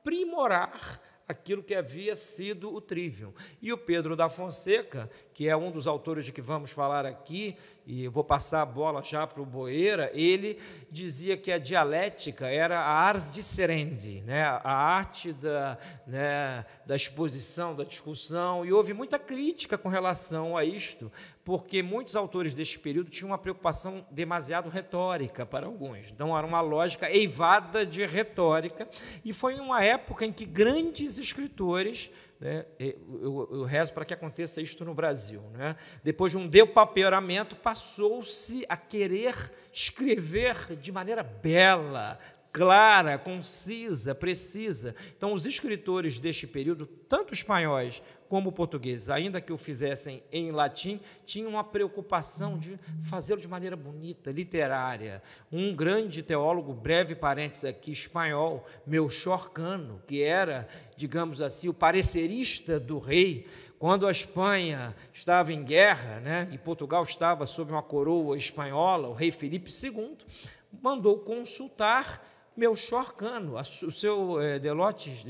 aprimorar 0.00 1.00
aquilo 1.28 1.62
que 1.62 1.74
havia 1.74 2.16
sido 2.16 2.74
o 2.74 2.80
trivium. 2.80 3.32
E 3.62 3.72
o 3.72 3.78
Pedro 3.78 4.16
da 4.16 4.28
Fonseca, 4.28 5.08
que 5.40 5.48
é 5.48 5.56
um 5.56 5.70
dos 5.70 5.88
autores 5.88 6.26
de 6.26 6.32
que 6.32 6.42
vamos 6.42 6.70
falar 6.70 7.06
aqui, 7.06 7.56
e 7.86 8.06
vou 8.08 8.22
passar 8.22 8.60
a 8.60 8.66
bola 8.66 9.02
já 9.02 9.26
para 9.26 9.40
o 9.40 9.46
Boeira, 9.46 10.10
ele 10.12 10.58
dizia 10.90 11.34
que 11.34 11.50
a 11.50 11.56
dialética 11.56 12.46
era 12.46 12.78
a 12.78 12.92
ars 12.92 13.32
discerendi, 13.32 14.20
né? 14.20 14.42
a 14.42 14.70
arte 14.70 15.32
da, 15.32 15.78
né, 16.06 16.66
da 16.84 16.94
exposição, 16.94 17.74
da 17.74 17.84
discussão, 17.84 18.66
e 18.66 18.72
houve 18.74 18.92
muita 18.92 19.18
crítica 19.18 19.78
com 19.78 19.88
relação 19.88 20.58
a 20.58 20.62
isto, 20.62 21.10
porque 21.42 21.82
muitos 21.82 22.14
autores 22.16 22.52
deste 22.52 22.78
período 22.78 23.08
tinham 23.08 23.30
uma 23.30 23.38
preocupação 23.38 24.04
demasiado 24.10 24.68
retórica 24.68 25.46
para 25.46 25.64
alguns. 25.64 26.12
Então, 26.12 26.36
era 26.36 26.46
uma 26.46 26.60
lógica 26.60 27.10
eivada 27.10 27.86
de 27.86 28.04
retórica, 28.04 28.86
e 29.24 29.32
foi 29.32 29.58
uma 29.58 29.82
época 29.82 30.26
em 30.26 30.32
que 30.34 30.44
grandes 30.44 31.16
escritores 31.16 32.10
né, 32.40 32.64
eu, 32.78 33.48
eu, 33.52 33.64
rezo 33.64 33.92
para 33.92 34.04
que 34.04 34.14
aconteça 34.14 34.62
isto 34.62 34.82
no 34.84 34.94
Brasil. 34.94 35.42
Né? 35.52 35.76
Depois 36.02 36.32
de 36.32 36.38
um 36.38 36.48
depauperamento, 36.48 37.54
passou-se 37.54 38.64
a 38.66 38.78
querer 38.78 39.52
escrever 39.70 40.74
de 40.76 40.90
maneira 40.90 41.22
bela, 41.22 42.18
clara, 42.52 43.18
concisa, 43.18 44.14
precisa. 44.14 44.94
Então, 45.16 45.32
os 45.32 45.46
escritores 45.46 46.18
deste 46.18 46.46
período, 46.46 46.86
tanto 46.86 47.32
espanhóis 47.32 48.02
como 48.28 48.52
portugueses, 48.52 49.10
ainda 49.10 49.40
que 49.40 49.52
o 49.52 49.58
fizessem 49.58 50.22
em 50.30 50.52
latim, 50.52 51.00
tinham 51.24 51.50
uma 51.50 51.64
preocupação 51.64 52.56
de 52.56 52.78
fazê-lo 53.02 53.40
de 53.40 53.48
maneira 53.48 53.76
bonita, 53.76 54.30
literária. 54.30 55.20
Um 55.50 55.74
grande 55.74 56.22
teólogo, 56.22 56.72
breve 56.72 57.14
parênteses 57.14 57.64
aqui, 57.64 57.90
espanhol, 57.90 58.64
Melchor 58.86 59.50
Cano, 59.50 60.00
que 60.06 60.22
era, 60.22 60.68
digamos 60.96 61.42
assim, 61.42 61.68
o 61.68 61.74
parecerista 61.74 62.78
do 62.78 62.98
rei, 62.98 63.46
quando 63.80 64.06
a 64.06 64.10
Espanha 64.10 64.94
estava 65.12 65.52
em 65.52 65.64
guerra, 65.64 66.20
né, 66.20 66.48
e 66.52 66.58
Portugal 66.58 67.02
estava 67.02 67.46
sob 67.46 67.72
uma 67.72 67.82
coroa 67.82 68.36
espanhola, 68.36 69.08
o 69.08 69.14
rei 69.14 69.30
Felipe 69.30 69.70
II 69.70 70.16
mandou 70.80 71.18
consultar 71.18 72.24
Melchor 72.60 73.14
Cano, 73.14 73.54
o 73.56 73.90
seu 73.90 74.38
é, 74.38 74.58
Delotes, 74.58 75.24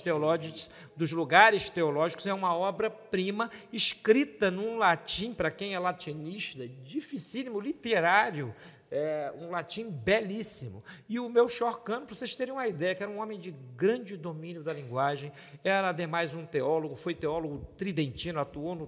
Teológicos 0.00 0.70
dos 0.94 1.10
Lugares 1.10 1.68
Teológicos 1.68 2.28
é 2.28 2.32
uma 2.32 2.56
obra-prima 2.56 3.50
escrita 3.72 4.52
num 4.52 4.78
latim, 4.78 5.34
para 5.34 5.50
quem 5.50 5.74
é 5.74 5.78
latinista, 5.80 6.64
dificílimo, 6.84 7.58
literário, 7.58 8.54
é, 8.88 9.32
um 9.36 9.50
latim 9.50 9.90
belíssimo. 9.90 10.84
E 11.08 11.18
o 11.18 11.28
Melchor 11.28 11.82
Cano, 11.82 12.06
para 12.06 12.14
vocês 12.14 12.36
terem 12.36 12.54
uma 12.54 12.68
ideia, 12.68 12.94
que 12.94 13.02
era 13.02 13.10
um 13.10 13.20
homem 13.20 13.40
de 13.40 13.50
grande 13.76 14.16
domínio 14.16 14.62
da 14.62 14.72
linguagem, 14.72 15.32
era 15.64 15.88
ademais 15.88 16.34
um 16.34 16.46
teólogo, 16.46 16.94
foi 16.94 17.16
teólogo 17.16 17.66
tridentino, 17.76 18.38
atuou 18.38 18.76
no 18.76 18.86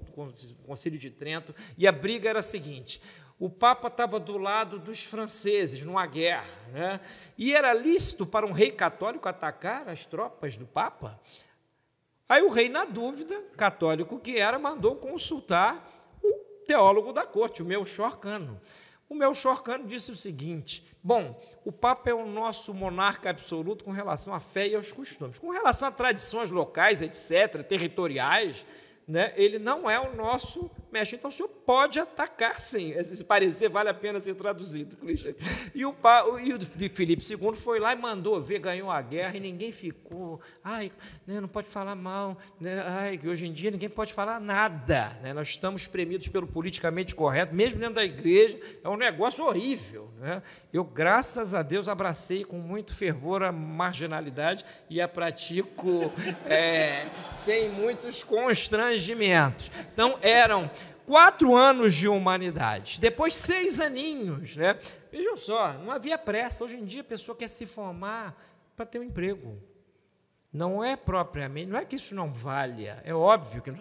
Concílio 0.64 1.00
de 1.00 1.10
Trento, 1.10 1.52
e 1.76 1.84
a 1.84 1.90
briga 1.90 2.30
era 2.30 2.38
a 2.38 2.42
seguinte: 2.42 3.02
o 3.38 3.48
Papa 3.48 3.86
estava 3.86 4.18
do 4.18 4.36
lado 4.36 4.78
dos 4.78 5.04
franceses 5.04 5.84
numa 5.84 6.04
guerra, 6.06 6.44
né? 6.72 7.00
e 7.36 7.54
era 7.54 7.72
lícito 7.72 8.26
para 8.26 8.44
um 8.44 8.52
rei 8.52 8.70
católico 8.70 9.28
atacar 9.28 9.88
as 9.88 10.04
tropas 10.04 10.56
do 10.56 10.66
Papa. 10.66 11.20
Aí 12.28 12.42
o 12.42 12.50
rei, 12.50 12.68
na 12.68 12.84
dúvida, 12.84 13.40
católico 13.56 14.18
que 14.18 14.38
era, 14.38 14.58
mandou 14.58 14.96
consultar 14.96 15.88
o 16.22 16.32
teólogo 16.66 17.12
da 17.12 17.24
corte, 17.24 17.62
o 17.62 17.66
Melchor 17.66 18.18
Cano. 18.18 18.60
O 19.08 19.14
Melchor 19.14 19.62
Cano 19.62 19.86
disse 19.86 20.10
o 20.10 20.16
seguinte: 20.16 20.84
bom, 21.02 21.40
o 21.64 21.72
Papa 21.72 22.10
é 22.10 22.14
o 22.14 22.26
nosso 22.26 22.74
monarca 22.74 23.30
absoluto 23.30 23.84
com 23.84 23.92
relação 23.92 24.34
à 24.34 24.40
fé 24.40 24.68
e 24.68 24.74
aos 24.74 24.92
costumes. 24.92 25.38
Com 25.38 25.50
relação 25.50 25.88
a 25.88 25.92
tradições 25.92 26.50
locais, 26.50 27.00
etc., 27.00 27.62
territoriais, 27.66 28.66
né, 29.06 29.32
ele 29.36 29.58
não 29.58 29.88
é 29.88 29.98
o 29.98 30.14
nosso 30.14 30.70
então 30.92 31.28
o 31.28 31.32
senhor 31.32 31.48
pode 31.48 32.00
atacar 32.00 32.60
sim. 32.60 32.92
Esse 32.92 33.24
parecer 33.24 33.68
vale 33.68 33.88
a 33.88 33.94
pena 33.94 34.18
ser 34.18 34.34
traduzido, 34.34 34.96
Christian. 34.96 35.34
E 35.74 35.84
o, 35.84 35.94
e 36.42 36.52
o 36.52 36.58
de 36.58 36.88
Filipe 36.88 37.22
II 37.28 37.52
foi 37.54 37.78
lá 37.78 37.92
e 37.92 37.96
mandou 37.96 38.40
ver, 38.40 38.58
ganhou 38.58 38.90
a 38.90 39.00
guerra 39.00 39.36
e 39.36 39.40
ninguém 39.40 39.72
ficou. 39.72 40.40
Ai, 40.62 40.90
né, 41.26 41.40
não 41.40 41.48
pode 41.48 41.68
falar 41.68 41.94
mal. 41.94 42.36
Né, 42.60 42.82
ai, 42.86 43.20
hoje 43.24 43.46
em 43.46 43.52
dia 43.52 43.70
ninguém 43.70 43.88
pode 43.88 44.12
falar 44.12 44.40
nada. 44.40 45.18
Né, 45.22 45.32
nós 45.32 45.48
estamos 45.48 45.86
premidos 45.86 46.28
pelo 46.28 46.46
politicamente 46.46 47.14
correto, 47.14 47.54
mesmo 47.54 47.78
dentro 47.78 47.96
da 47.96 48.04
igreja. 48.04 48.58
É 48.82 48.88
um 48.88 48.96
negócio 48.96 49.44
horrível. 49.44 50.10
Né? 50.18 50.42
Eu, 50.72 50.84
graças 50.84 51.54
a 51.54 51.62
Deus, 51.62 51.88
abracei 51.88 52.44
com 52.44 52.58
muito 52.58 52.94
fervor 52.94 53.42
a 53.42 53.52
marginalidade 53.52 54.64
e 54.90 55.00
a 55.00 55.08
pratico 55.08 56.12
é, 56.46 57.06
sem 57.30 57.68
muitos 57.68 58.24
constrangimentos. 58.24 59.70
Então, 59.92 60.18
eram 60.22 60.70
quatro 61.06 61.56
anos 61.56 61.94
de 61.94 62.06
humanidade, 62.08 63.00
depois 63.00 63.34
seis 63.34 63.80
aninhos, 63.80 64.56
né? 64.56 64.78
Vejam 65.10 65.36
só, 65.36 65.72
não 65.74 65.90
havia 65.90 66.18
pressa. 66.18 66.62
Hoje 66.62 66.76
em 66.76 66.84
dia 66.84 67.00
a 67.00 67.04
pessoa 67.04 67.36
quer 67.36 67.48
se 67.48 67.66
formar 67.66 68.36
para 68.76 68.84
ter 68.84 68.98
um 68.98 69.02
emprego. 69.02 69.58
Não 70.52 70.82
é 70.82 70.96
propriamente, 70.96 71.70
não 71.70 71.78
é 71.78 71.84
que 71.84 71.96
isso 71.96 72.14
não 72.14 72.32
valha, 72.32 73.02
é 73.04 73.14
óbvio 73.14 73.60
que 73.60 73.72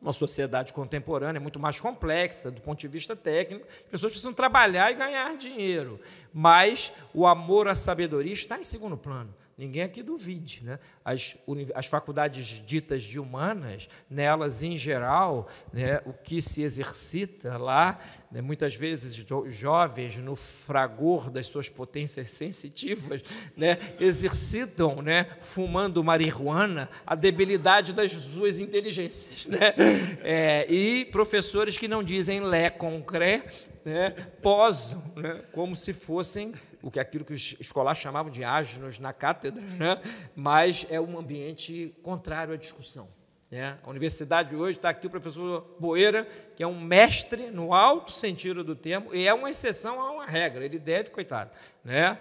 uma 0.00 0.12
sociedade 0.12 0.72
contemporânea 0.72 1.38
é 1.38 1.40
muito 1.40 1.58
mais 1.58 1.80
complexa 1.80 2.50
do 2.50 2.60
ponto 2.60 2.78
de 2.78 2.88
vista 2.88 3.16
técnico, 3.16 3.66
as 3.66 3.90
pessoas 3.90 4.12
precisam 4.12 4.32
trabalhar 4.32 4.90
e 4.90 4.94
ganhar 4.94 5.36
dinheiro, 5.36 6.00
mas 6.32 6.92
o 7.12 7.26
amor 7.26 7.68
à 7.68 7.74
sabedoria 7.74 8.32
está 8.32 8.58
em 8.58 8.64
segundo 8.64 8.96
plano. 8.96 9.34
Ninguém 9.56 9.82
aqui 9.82 10.02
duvide. 10.02 10.62
Né? 10.64 10.78
As, 11.04 11.36
as 11.74 11.86
faculdades 11.86 12.44
ditas 12.66 13.02
de 13.04 13.20
humanas, 13.20 13.88
nelas, 14.10 14.62
em 14.62 14.76
geral, 14.76 15.48
né, 15.72 16.00
o 16.04 16.12
que 16.12 16.42
se 16.42 16.62
exercita 16.62 17.56
lá, 17.56 17.98
né, 18.32 18.40
muitas 18.40 18.74
vezes 18.74 19.14
jovens, 19.46 20.16
no 20.16 20.34
fragor 20.34 21.30
das 21.30 21.46
suas 21.46 21.68
potências 21.68 22.30
sensitivas, 22.30 23.22
né, 23.56 23.78
exercitam, 24.00 25.00
né, 25.00 25.28
fumando 25.40 26.02
marihuana, 26.02 26.88
a 27.06 27.14
debilidade 27.14 27.92
das 27.92 28.10
suas 28.10 28.58
inteligências. 28.58 29.46
Né? 29.46 29.74
É, 30.22 30.66
e 30.72 31.04
professores 31.04 31.78
que 31.78 31.86
não 31.86 32.02
dizem 32.02 32.40
lé 32.40 32.70
concré, 32.70 33.44
né, 33.84 34.10
posam 34.42 35.12
né, 35.14 35.44
como 35.52 35.76
se 35.76 35.92
fossem 35.92 36.52
o 36.84 36.90
que 36.90 36.98
é 36.98 37.02
aquilo 37.02 37.24
que 37.24 37.32
os 37.32 37.56
escolares 37.58 37.98
chamavam 37.98 38.30
de 38.30 38.44
áginos 38.44 38.98
na 38.98 39.10
cátedra, 39.10 39.62
né? 39.62 40.02
mas 40.36 40.86
é 40.90 41.00
um 41.00 41.18
ambiente 41.18 41.96
contrário 42.02 42.52
à 42.52 42.58
discussão. 42.58 43.08
Né? 43.50 43.78
A 43.82 43.88
universidade 43.88 44.54
hoje 44.54 44.76
está 44.76 44.90
aqui 44.90 45.06
o 45.06 45.10
professor 45.10 45.76
Boeira, 45.80 46.28
que 46.54 46.62
é 46.62 46.66
um 46.66 46.78
mestre 46.78 47.50
no 47.50 47.72
alto 47.72 48.12
sentido 48.12 48.62
do 48.62 48.76
termo, 48.76 49.14
e 49.14 49.26
é 49.26 49.32
uma 49.32 49.48
exceção 49.48 49.98
a 49.98 50.10
uma 50.10 50.26
regra, 50.26 50.62
ele 50.62 50.78
deve, 50.78 51.08
coitado. 51.08 51.52
Né? 51.82 52.18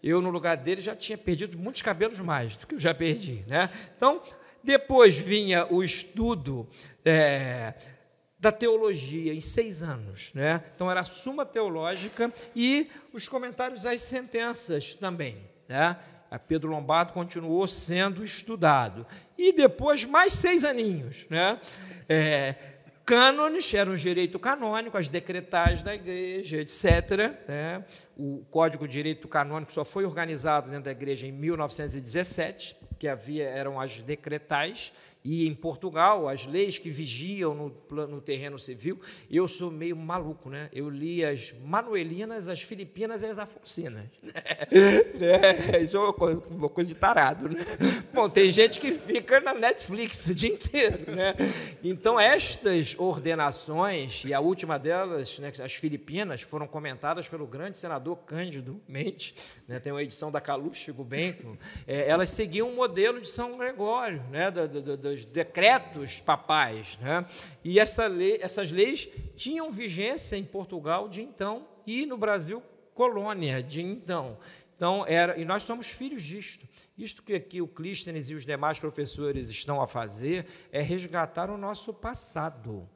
Eu, 0.00 0.22
no 0.22 0.30
lugar 0.30 0.58
dele, 0.58 0.80
já 0.80 0.94
tinha 0.94 1.18
perdido 1.18 1.58
muitos 1.58 1.82
cabelos 1.82 2.20
mais 2.20 2.56
do 2.56 2.68
que 2.68 2.76
eu 2.76 2.80
já 2.80 2.94
perdi. 2.94 3.42
Né? 3.48 3.68
Então, 3.96 4.22
depois 4.62 5.18
vinha 5.18 5.66
o 5.66 5.82
estudo 5.82 6.68
é, 7.04 7.74
da 8.44 8.52
teologia 8.52 9.32
em 9.32 9.40
seis 9.40 9.82
anos. 9.82 10.30
Né? 10.34 10.62
Então, 10.74 10.90
era 10.90 11.00
a 11.00 11.04
Suma 11.04 11.46
Teológica 11.46 12.30
e 12.54 12.90
os 13.10 13.26
comentários 13.26 13.86
às 13.86 14.02
sentenças 14.02 14.94
também. 14.94 15.38
Né? 15.66 15.96
A 16.30 16.38
Pedro 16.38 16.68
Lombardo 16.70 17.14
continuou 17.14 17.66
sendo 17.66 18.22
estudado. 18.22 19.06
E 19.38 19.50
depois, 19.50 20.04
mais 20.04 20.34
seis 20.34 20.62
aninhos. 20.62 21.24
Né? 21.30 21.58
É, 22.06 22.54
cânones, 23.02 23.72
era 23.72 23.90
um 23.90 23.96
direito 23.96 24.38
canônico, 24.38 24.98
as 24.98 25.08
decretais 25.08 25.82
da 25.82 25.94
igreja, 25.94 26.58
etc. 26.58 26.84
Né? 27.48 27.82
O 28.14 28.44
Código 28.50 28.86
de 28.86 28.92
Direito 28.92 29.26
Canônico 29.26 29.72
só 29.72 29.86
foi 29.86 30.04
organizado 30.04 30.68
dentro 30.68 30.84
da 30.84 30.92
igreja 30.92 31.26
em 31.26 31.32
1917, 31.32 32.76
que 32.98 33.08
havia 33.08 33.44
eram 33.44 33.80
as 33.80 34.00
decretais, 34.00 34.92
e 35.24 35.48
em 35.48 35.54
Portugal, 35.54 36.28
as 36.28 36.44
leis 36.44 36.78
que 36.78 36.90
vigiam 36.90 37.54
no, 37.54 38.06
no 38.06 38.20
terreno 38.20 38.58
civil, 38.58 39.00
eu 39.30 39.48
sou 39.48 39.70
meio 39.70 39.96
maluco, 39.96 40.50
né? 40.50 40.68
Eu 40.70 40.90
li 40.90 41.24
as 41.24 41.54
manuelinas, 41.64 42.46
as 42.46 42.60
filipinas 42.60 43.22
e 43.22 43.26
as 43.26 43.38
afonsinas. 43.38 44.04
É, 44.74 45.80
isso 45.80 45.96
é 45.96 46.00
uma 46.00 46.12
coisa, 46.12 46.42
uma 46.50 46.68
coisa, 46.68 46.92
de 46.92 46.94
tarado, 46.98 47.48
né? 47.48 47.64
Bom, 48.12 48.28
tem 48.28 48.50
gente 48.50 48.78
que 48.78 48.92
fica 48.92 49.40
na 49.40 49.54
Netflix 49.54 50.26
o 50.26 50.34
dia 50.34 50.52
inteiro, 50.52 51.14
né? 51.14 51.34
Então, 51.82 52.18
estas 52.18 52.94
ordenações, 52.98 54.24
e 54.24 54.34
a 54.34 54.40
última 54.40 54.78
delas, 54.78 55.38
né, 55.38 55.52
as 55.62 55.74
filipinas, 55.74 56.42
foram 56.42 56.66
comentadas 56.66 57.28
pelo 57.28 57.46
grande 57.46 57.78
senador 57.78 58.16
Cândido 58.26 58.80
Mendes, 58.86 59.34
né, 59.66 59.78
tem 59.78 59.92
uma 59.92 60.02
edição 60.02 60.30
da 60.30 60.40
Caluche 60.40 60.90
Gubenco, 60.92 61.56
é, 61.86 62.08
elas 62.08 62.30
seguiam 62.30 62.68
um 62.68 62.80
modelo 62.84 63.18
de 63.18 63.28
São 63.28 63.56
Gregório, 63.56 64.22
né, 64.30 64.50
da, 64.50 64.66
da 64.66 64.96
dos 64.96 65.24
decretos 65.24 66.20
papais. 66.20 66.98
Né? 67.00 67.24
E 67.64 67.80
essa 67.80 68.06
lei, 68.06 68.38
essas 68.42 68.70
leis 68.70 69.08
tinham 69.34 69.72
vigência 69.72 70.36
em 70.36 70.44
Portugal 70.44 71.08
de 71.08 71.22
então 71.22 71.66
e 71.86 72.04
no 72.04 72.18
Brasil 72.18 72.62
colônia 72.92 73.62
de 73.62 73.80
então. 73.82 74.36
Então, 74.76 75.04
era, 75.06 75.38
e 75.40 75.44
nós 75.46 75.62
somos 75.62 75.88
filhos 75.88 76.22
disto. 76.22 76.68
Isto 76.98 77.22
que 77.22 77.34
aqui 77.34 77.62
o 77.62 77.68
Clístenes 77.68 78.28
e 78.28 78.34
os 78.34 78.44
demais 78.44 78.78
professores 78.78 79.48
estão 79.48 79.80
a 79.80 79.86
fazer 79.86 80.46
é 80.70 80.82
resgatar 80.82 81.48
o 81.48 81.56
nosso 81.56 81.94
passado. 81.94 82.86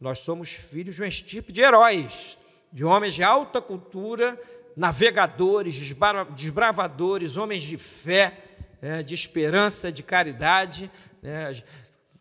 Nós 0.00 0.18
somos 0.20 0.54
filhos 0.54 0.96
de 0.96 1.02
um 1.02 1.06
estirpe 1.06 1.52
de 1.52 1.60
heróis, 1.60 2.36
de 2.72 2.84
homens 2.84 3.14
de 3.14 3.22
alta 3.22 3.60
cultura, 3.60 4.38
navegadores, 4.76 5.74
desbravadores, 6.34 7.36
homens 7.36 7.62
de 7.62 7.78
fé, 7.78 8.55
é, 8.80 9.02
de 9.02 9.14
esperança, 9.14 9.90
de 9.90 10.02
caridade, 10.02 10.90
né? 11.22 11.50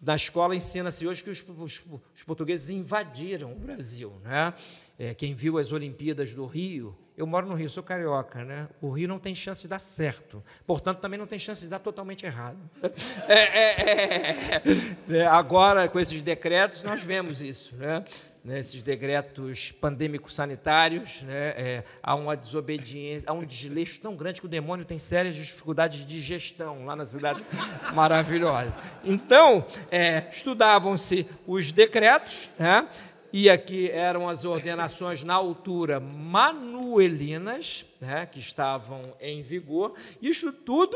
Na 0.02 0.16
escola 0.16 0.56
ensina-se 0.56 1.08
hoje 1.08 1.24
que 1.24 1.32
os, 1.32 1.44
os, 1.48 1.84
os, 2.14 2.24
portugueses 2.24 2.70
invadiram 2.70 3.52
o 3.52 3.56
Brasil. 3.56 4.14
Né? 4.24 4.54
É, 5.00 5.14
quem 5.16 5.34
viu 5.34 5.58
as 5.58 5.72
Olimpíadas 5.72 6.32
do 6.32 6.46
Rio, 6.46 6.96
eu 7.18 7.26
moro 7.26 7.48
no 7.48 7.56
Rio, 7.56 7.70
sou 7.70 7.82
carioca, 7.82 8.44
né? 8.44 8.68
O 8.82 8.90
Rio 8.90 9.08
não 9.08 9.20
tem 9.20 9.34
chance 9.34 9.62
de 9.62 9.68
dar 9.68 9.80
certo, 9.80 10.44
portanto, 10.66 11.00
também 11.00 11.18
não 11.18 11.28
tem 11.28 11.40
chance 11.40 11.62
de 11.62 11.70
dar 11.70 11.80
totalmente 11.80 12.26
errado. 12.26 12.58
É, 13.28 13.34
é, 13.34 14.62
é, 14.62 15.18
é. 15.18 15.26
agora, 15.26 15.88
com 15.90 16.00
esses 16.00 16.22
decretos, 16.22 16.84
nós 16.84 17.04
vemos 17.04 17.42
isso, 17.42 17.76
né? 17.76 18.04
né, 18.46 18.60
esses 18.60 18.84
decretos 18.84 19.72
pandêmicos 19.72 20.36
sanitários, 20.36 21.24
né, 21.24 21.54
é, 21.58 21.84
há 22.02 22.14
uma 22.14 22.38
desobediência, 22.38 23.28
há 23.28 23.34
um 23.34 23.44
desleixo 23.44 24.00
tão 24.00 24.16
grande 24.16 24.40
que 24.40 24.46
o 24.46 24.50
demônio 24.50 24.86
tem 24.86 25.00
sérias 25.00 25.34
dificuldades 25.36 26.06
de 26.06 26.20
gestão 26.20 26.86
lá 26.86 26.96
na 26.96 27.06
cidade 27.06 27.44
maravilhosa. 27.96 28.80
Então, 29.04 29.66
é, 29.90 30.28
estudavam-se 30.32 31.26
os 31.48 31.72
decretos, 31.72 32.48
né, 32.60 32.88
e 33.32 33.50
aqui 33.50 33.90
eram 33.90 34.30
as 34.30 34.46
ordenações 34.46 35.24
na 35.24 35.34
altura 35.34 36.00
manuelinas, 36.00 37.86
né, 38.00 38.26
que 38.26 38.40
estavam 38.40 39.02
em 39.20 39.42
vigor, 39.42 39.94
isso 40.22 40.52
tudo 40.54 40.96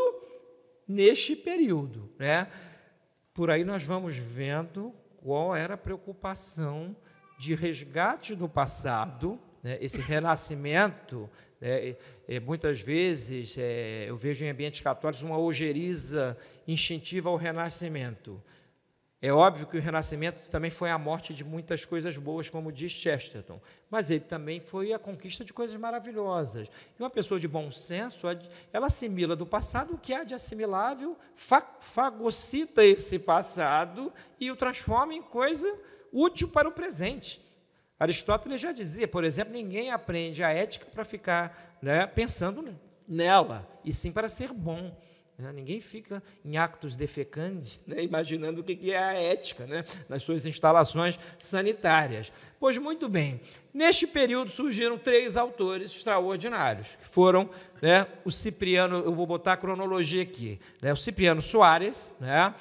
neste 0.88 1.36
período. 1.36 2.10
Né? 2.18 2.48
Por 3.34 3.52
aí 3.52 3.64
nós 3.64 3.84
vamos 3.84 4.16
vendo 4.18 4.94
qual 5.18 5.56
era 5.56 5.74
a 5.74 5.78
preocupação 5.78 6.96
de 7.38 7.56
resgate 7.56 8.36
do 8.36 8.50
passado, 8.50 9.40
né, 9.62 9.78
esse 9.82 10.02
renascimento. 10.02 11.30
Né, 11.60 11.96
é, 12.28 12.40
muitas 12.40 12.82
vezes 12.82 13.58
é, 13.58 14.06
eu 14.08 14.18
vejo 14.18 14.44
em 14.44 14.50
ambientes 14.50 14.82
católicos 14.82 15.22
uma 15.22 15.38
ojeriza 15.38 16.38
instintiva 16.68 17.30
ao 17.30 17.36
renascimento. 17.36 18.42
É 19.22 19.34
óbvio 19.34 19.68
que 19.68 19.78
o 19.78 19.82
renascimento 19.82 20.50
também 20.50 20.72
foi 20.72 20.90
a 20.90 20.98
morte 20.98 21.34
de 21.34 21.44
muitas 21.44 21.84
coisas 21.84 22.16
boas, 22.16 22.50
como 22.50 22.72
diz 22.72 22.94
Chesterton, 22.94 23.60
mas 23.90 24.10
ele 24.10 24.22
também 24.22 24.62
foi 24.62 24.94
a 24.94 25.00
conquista 25.00 25.44
de 25.44 25.52
coisas 25.52 25.78
maravilhosas. 25.78 26.70
E 26.98 27.04
uma 27.04 27.10
pessoa 27.10 27.38
de 27.38 27.48
bom 27.48 27.70
senso, 27.70 28.28
ela 28.72 28.86
assimila 28.86 29.36
do 29.36 29.46
passado 29.46 29.94
o 29.94 29.98
que 29.98 30.14
há 30.14 30.24
de 30.24 30.34
assimilável, 30.34 31.18
fagocita 31.82 32.82
esse 32.86 33.20
passado 33.20 34.14
e 34.40 34.50
o 34.50 34.56
transforma 34.56 35.14
em 35.14 35.22
coisa 35.22 35.78
útil 36.14 36.48
para 36.48 36.70
o 36.70 36.72
presente. 36.72 37.42
Aristóteles 38.00 38.62
já 38.62 38.72
dizia, 38.72 39.06
por 39.06 39.26
exemplo, 39.26 39.52
ninguém 39.52 39.92
aprende 39.92 40.42
a 40.42 40.50
ética 40.50 40.86
para 40.86 41.04
ficar 41.04 41.78
né, 41.82 42.08
pensando 42.08 42.74
nela, 43.06 43.68
e 43.84 43.92
sim 43.92 44.14
para 44.14 44.30
ser 44.30 44.54
bom. 44.54 44.96
Né? 45.40 45.54
Ninguém 45.54 45.80
fica 45.80 46.22
em 46.44 46.58
actos 46.58 46.98
defecandi, 46.98 47.80
né, 47.88 48.04
imaginando 48.04 48.60
o 48.60 48.64
que 48.64 48.92
é 48.92 48.98
a 48.98 49.14
ética 49.14 49.66
né, 49.66 49.86
nas 50.10 50.22
suas 50.22 50.46
instalações 50.46 51.18
sanitárias. 51.40 52.32
Pois 52.60 52.78
muito 52.78 53.08
bem, 53.08 53.40
neste 53.74 54.06
período 54.06 54.52
surgiram 54.52 54.98
três 54.98 55.38
autores 55.38 55.96
extraordinários, 55.96 56.90
que 57.02 57.08
foram 57.08 57.50
né, 57.82 58.06
o 58.26 58.30
Cipriano, 58.30 58.98
eu 58.98 59.16
vou 59.16 59.26
botar 59.26 59.54
a 59.54 59.58
cronologia 59.58 60.22
aqui, 60.22 60.60
né, 60.82 60.92
o 60.92 60.98
Cipriano 60.98 61.42
Soares, 61.42 62.14
né, 62.20 62.54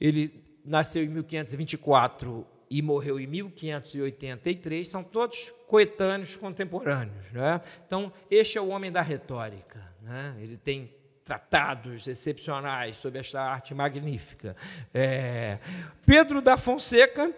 ele 0.00 0.42
nasceu 0.64 1.04
em 1.04 1.08
1524 1.08 2.46
e 2.70 2.80
morreu 2.80 3.20
em 3.20 3.26
1583, 3.26 4.88
são 4.88 5.02
todos 5.02 5.52
coetâneos 5.66 6.36
contemporâneos. 6.36 7.30
Né? 7.32 7.60
Então, 7.84 8.12
este 8.30 8.56
é 8.56 8.60
o 8.60 8.68
homem 8.68 8.92
da 8.92 9.02
retórica. 9.02 9.84
Né? 10.00 10.36
Ele 10.40 10.56
tem 10.56 10.88
tratados 11.30 12.08
excepcionais 12.08 12.96
sobre 12.96 13.20
esta 13.20 13.40
arte 13.40 13.72
magnífica. 13.72 14.56
É, 14.92 15.58
Pedro 16.04 16.42
da 16.42 16.56
Fonseca, 16.56 17.32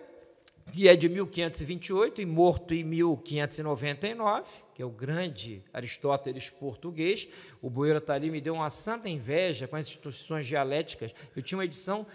que 0.72 0.88
é 0.88 0.96
de 0.96 1.10
1528 1.10 2.22
e 2.22 2.24
morto 2.24 2.72
em 2.72 2.82
1599, 2.84 4.50
que 4.74 4.80
é 4.80 4.86
o 4.86 4.88
grande 4.88 5.62
Aristóteles 5.74 6.48
português. 6.48 7.28
O 7.60 7.68
Boeira 7.68 7.98
está 7.98 8.14
ali, 8.14 8.30
me 8.30 8.40
deu 8.40 8.54
uma 8.54 8.70
santa 8.70 9.10
inveja 9.10 9.68
com 9.68 9.76
as 9.76 9.86
instituições 9.86 10.46
dialéticas. 10.46 11.12
Eu 11.36 11.42
tinha 11.42 11.58
uma 11.58 11.66
edição 11.66 12.06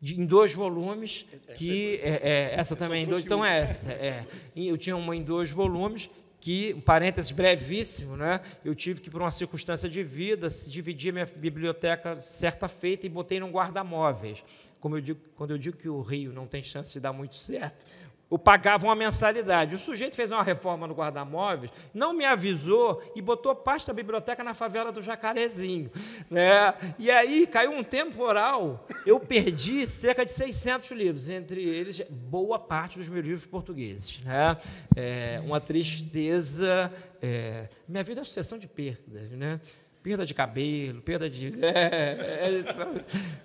de, 0.00 0.20
em 0.20 0.24
dois 0.24 0.54
volumes, 0.54 1.26
que 1.56 1.96
é, 2.00 2.20
é, 2.22 2.54
essa 2.54 2.76
também, 2.76 3.08
dois, 3.08 3.24
então 3.24 3.44
é 3.44 3.58
essa. 3.58 3.90
É, 3.90 4.24
eu 4.54 4.78
tinha 4.78 4.96
uma 4.96 5.16
em 5.16 5.22
dois 5.24 5.50
volumes, 5.50 6.08
que, 6.40 6.74
um 6.74 6.80
parênteses 6.80 7.30
brevíssimo, 7.30 8.16
né, 8.16 8.40
eu 8.64 8.74
tive 8.74 9.00
que, 9.00 9.10
por 9.10 9.20
uma 9.20 9.30
circunstância 9.30 9.88
de 9.88 10.02
vida, 10.02 10.48
dividir 10.68 11.12
minha 11.12 11.26
biblioteca 11.26 12.20
certa 12.20 12.68
feita 12.68 13.06
e 13.06 13.08
botei 13.08 13.40
num 13.40 13.50
guarda-móveis. 13.50 14.44
Como 14.80 14.96
eu 14.96 15.00
digo, 15.00 15.20
quando 15.36 15.50
eu 15.50 15.58
digo 15.58 15.76
que 15.76 15.88
o 15.88 16.00
Rio 16.00 16.32
não 16.32 16.46
tem 16.46 16.62
chance 16.62 16.92
de 16.92 17.00
dar 17.00 17.12
muito 17.12 17.36
certo, 17.36 17.84
eu 18.30 18.38
pagava 18.38 18.86
uma 18.86 18.94
mensalidade. 18.94 19.74
O 19.74 19.78
sujeito 19.78 20.14
fez 20.14 20.30
uma 20.30 20.42
reforma 20.42 20.86
no 20.86 20.94
guarda-móveis, 20.94 21.70
não 21.94 22.12
me 22.12 22.24
avisou 22.24 23.02
e 23.14 23.22
botou 23.22 23.54
parte 23.54 23.86
da 23.86 23.92
biblioteca 23.92 24.44
na 24.44 24.54
favela 24.54 24.92
do 24.92 25.00
Jacarezinho. 25.00 25.90
Né? 26.30 26.74
E 26.98 27.10
aí 27.10 27.46
caiu 27.46 27.72
um 27.72 27.82
temporal, 27.82 28.86
eu 29.06 29.18
perdi 29.18 29.86
cerca 29.86 30.24
de 30.24 30.30
600 30.32 30.90
livros, 30.90 31.30
entre 31.30 31.62
eles 31.62 32.02
boa 32.10 32.58
parte 32.58 32.98
dos 32.98 33.08
meus 33.08 33.24
livros 33.24 33.46
portugueses. 33.46 34.20
Né? 34.20 34.56
É, 34.94 35.42
uma 35.44 35.60
tristeza. 35.60 36.92
É, 37.22 37.68
minha 37.88 38.04
vida 38.04 38.20
é 38.20 38.22
uma 38.22 38.26
sucessão 38.26 38.58
de 38.58 38.68
perdas. 38.68 39.30
Né? 39.30 39.60
perda 40.00 40.24
de 40.24 40.32
cabelo, 40.32 41.02
perda 41.02 41.28
de. 41.28 41.52
É, 41.60 42.60
é, 42.60 42.64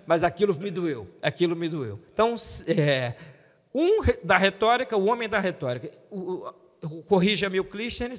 mas 0.06 0.24
aquilo 0.24 0.54
me 0.54 0.70
doeu, 0.70 1.06
aquilo 1.20 1.54
me 1.54 1.68
doeu. 1.68 2.00
Então, 2.12 2.34
é, 2.66 3.14
um 3.74 4.00
da 4.22 4.38
retórica, 4.38 4.96
o 4.96 5.06
homem 5.06 5.28
da 5.28 5.40
retórica. 5.40 5.90
O, 6.10 6.48
o, 6.82 7.02
corrija 7.02 7.48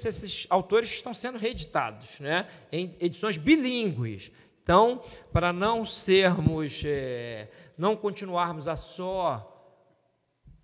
esses 0.05 0.45
autores 0.49 0.89
estão 0.89 1.13
sendo 1.13 1.37
reeditados 1.37 2.19
né, 2.19 2.47
em 2.71 2.95
edições 2.99 3.37
bilíngues. 3.37 4.31
Então, 4.61 5.01
para 5.31 5.53
não 5.53 5.85
sermos, 5.85 6.81
é, 6.83 7.49
não 7.77 7.95
continuarmos 7.95 8.67
a 8.67 8.75
só 8.75 9.51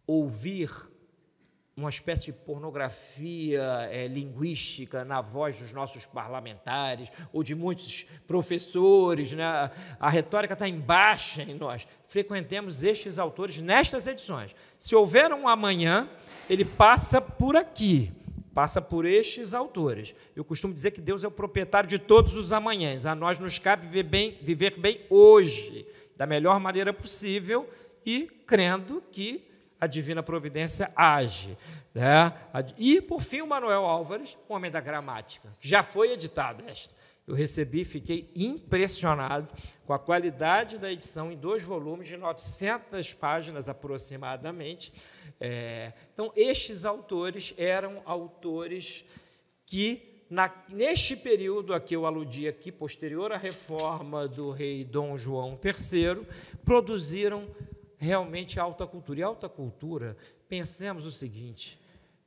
ouvir 0.07 0.90
uma 1.75 1.89
espécie 1.89 2.25
de 2.25 2.33
pornografia 2.33 3.87
é, 3.89 4.07
linguística 4.07 5.05
na 5.05 5.21
voz 5.21 5.57
dos 5.57 5.71
nossos 5.71 6.05
parlamentares 6.05 7.11
ou 7.31 7.43
de 7.43 7.55
muitos 7.55 8.05
professores. 8.27 9.31
Né? 9.31 9.71
A 9.99 10.09
retórica 10.09 10.53
está 10.53 10.67
em 10.67 10.79
baixa 10.79 11.43
em 11.43 11.55
nós. 11.55 11.87
Frequentemos 12.07 12.83
estes 12.83 13.17
autores 13.17 13.59
nestas 13.59 14.05
edições. 14.05 14.53
Se 14.77 14.95
houver 14.95 15.31
um 15.31 15.47
amanhã, 15.47 16.09
ele 16.49 16.65
passa 16.65 17.21
por 17.21 17.55
aqui, 17.55 18.11
passa 18.53 18.81
por 18.81 19.05
estes 19.05 19.53
autores. 19.53 20.13
Eu 20.35 20.43
costumo 20.43 20.73
dizer 20.73 20.91
que 20.91 20.99
Deus 20.99 21.23
é 21.23 21.27
o 21.27 21.31
proprietário 21.31 21.87
de 21.87 21.97
todos 21.97 22.35
os 22.35 22.51
amanhãs. 22.51 23.05
A 23.05 23.15
nós 23.15 23.39
nos 23.39 23.57
cabe 23.59 23.87
viver 23.87 24.03
bem, 24.03 24.37
viver 24.41 24.77
bem 24.77 25.01
hoje, 25.09 25.87
da 26.17 26.27
melhor 26.27 26.59
maneira 26.59 26.91
possível 26.91 27.69
e 28.05 28.29
crendo 28.45 29.01
que 29.09 29.50
a 29.81 29.87
divina 29.87 30.21
providência 30.21 30.91
age. 30.95 31.57
Né? 31.91 32.31
E, 32.77 33.01
por 33.01 33.21
fim, 33.23 33.41
o 33.41 33.47
Manuel 33.47 33.83
Álvares, 33.83 34.37
o 34.47 34.53
Homem 34.53 34.69
da 34.69 34.79
Gramática, 34.79 35.49
que 35.59 35.67
já 35.67 35.81
foi 35.81 36.11
editado 36.11 36.63
esta. 36.67 36.93
Eu 37.27 37.33
recebi, 37.33 37.83
fiquei 37.83 38.29
impressionado 38.35 39.47
com 39.85 39.93
a 39.93 39.99
qualidade 39.99 40.77
da 40.77 40.91
edição 40.91 41.31
em 41.31 41.37
dois 41.37 41.63
volumes 41.63 42.07
de 42.07 42.17
900 42.17 43.13
páginas 43.13 43.67
aproximadamente. 43.67 44.93
É, 45.39 45.93
então, 46.13 46.31
estes 46.35 46.85
autores 46.85 47.53
eram 47.57 48.01
autores 48.05 49.03
que, 49.65 50.23
na, 50.29 50.51
neste 50.69 51.15
período 51.15 51.73
a 51.73 51.79
que 51.79 51.95
eu 51.95 52.05
aludi 52.05 52.47
aqui, 52.47 52.71
posterior 52.71 53.31
à 53.31 53.37
reforma 53.37 54.27
do 54.27 54.51
rei 54.51 54.83
Dom 54.83 55.17
João 55.17 55.59
III, 55.63 56.27
produziram 56.65 57.47
realmente 58.01 58.59
alta 58.59 58.87
cultura. 58.87 59.19
E 59.19 59.23
alta 59.23 59.47
cultura, 59.47 60.17
pensemos 60.49 61.05
o 61.05 61.11
seguinte, 61.11 61.79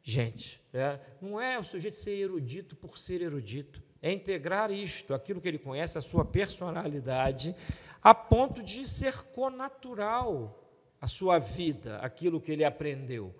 gente, 0.02 0.62
é, 0.72 1.00
não 1.20 1.40
é 1.40 1.58
o 1.58 1.64
sujeito 1.64 1.96
ser 1.96 2.12
erudito 2.12 2.76
por 2.76 2.96
ser 2.96 3.20
erudito, 3.20 3.82
é 4.00 4.12
integrar 4.12 4.70
isto, 4.70 5.12
aquilo 5.12 5.40
que 5.40 5.48
ele 5.48 5.58
conhece, 5.58 5.98
a 5.98 6.00
sua 6.00 6.24
personalidade, 6.24 7.56
a 8.00 8.14
ponto 8.14 8.62
de 8.62 8.88
ser 8.88 9.24
conatural 9.32 10.60
a 11.00 11.06
sua 11.08 11.38
vida, 11.38 11.98
aquilo 11.98 12.40
que 12.40 12.52
ele 12.52 12.64
aprendeu. 12.64 13.34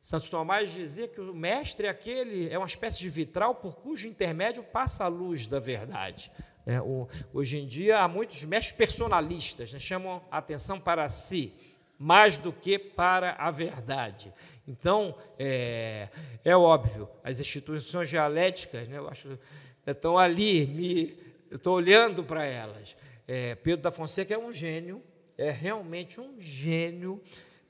Santo 0.00 0.28
Tomás 0.30 0.72
dizia 0.72 1.06
que 1.06 1.20
o 1.20 1.34
mestre 1.34 1.86
é 1.86 1.90
aquele, 1.90 2.48
é 2.48 2.58
uma 2.58 2.66
espécie 2.66 2.98
de 2.98 3.08
vitral 3.08 3.56
por 3.56 3.76
cujo 3.76 4.08
intermédio 4.08 4.62
passa 4.62 5.04
a 5.04 5.08
luz 5.08 5.46
da 5.46 5.58
verdade. 5.60 6.30
É, 6.66 6.80
o, 6.80 7.08
hoje 7.32 7.58
em 7.58 7.66
dia 7.66 8.00
há 8.00 8.08
muitos 8.08 8.42
mestres 8.44 8.74
personalistas, 8.74 9.72
né, 9.72 9.78
chamam 9.78 10.22
a 10.30 10.38
atenção 10.38 10.80
para 10.80 11.08
si 11.08 11.52
mais 11.98 12.38
do 12.38 12.52
que 12.52 12.78
para 12.78 13.32
a 13.32 13.50
verdade. 13.50 14.32
Então, 14.66 15.14
é, 15.38 16.08
é 16.44 16.56
óbvio, 16.56 17.08
as 17.22 17.40
instituições 17.40 18.08
dialéticas, 18.08 18.88
né, 18.88 18.98
eu 18.98 19.08
acho, 19.08 19.38
estão 19.86 20.18
ali, 20.18 20.66
me, 20.66 21.16
eu 21.50 21.56
estou 21.56 21.76
olhando 21.76 22.24
para 22.24 22.44
elas. 22.44 22.96
É, 23.26 23.54
Pedro 23.54 23.82
da 23.82 23.90
Fonseca 23.90 24.34
é 24.34 24.38
um 24.38 24.52
gênio, 24.52 25.02
é 25.36 25.50
realmente 25.50 26.20
um 26.20 26.38
gênio 26.38 27.22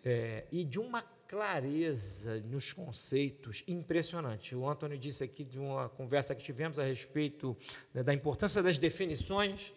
é, 0.04 0.44
e 0.50 0.64
de 0.64 0.78
uma 0.78 1.02
clareza 1.26 2.40
nos 2.42 2.72
conceitos 2.72 3.64
impressionante. 3.66 4.54
O 4.54 4.68
Antônio 4.68 4.98
disse 4.98 5.24
aqui 5.24 5.42
de 5.42 5.58
uma 5.58 5.88
conversa 5.88 6.34
que 6.34 6.42
tivemos 6.42 6.78
a 6.78 6.84
respeito 6.84 7.56
né, 7.92 8.02
da 8.02 8.14
importância 8.14 8.62
das 8.62 8.78
definições, 8.78 9.72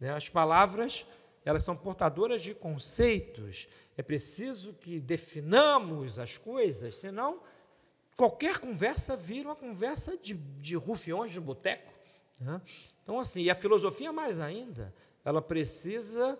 né, 0.00 0.10
as 0.12 0.28
palavras 0.28 1.06
elas 1.44 1.62
são 1.62 1.76
portadoras 1.76 2.42
de 2.42 2.54
conceitos 2.54 3.68
é 3.96 4.02
preciso 4.02 4.72
que 4.74 4.98
definamos 4.98 6.18
as 6.18 6.38
coisas, 6.38 6.96
senão 6.96 7.42
qualquer 8.16 8.58
conversa 8.58 9.16
vira 9.16 9.48
uma 9.48 9.56
conversa 9.56 10.16
de, 10.16 10.34
de 10.34 10.76
rufiões 10.76 11.30
de 11.30 11.40
boteco. 11.40 11.92
Né? 12.40 12.60
Então, 13.02 13.18
assim, 13.18 13.42
e 13.42 13.50
a 13.50 13.54
filosofia 13.54 14.12
mais 14.12 14.40
ainda, 14.40 14.94
ela 15.24 15.42
precisa 15.42 16.38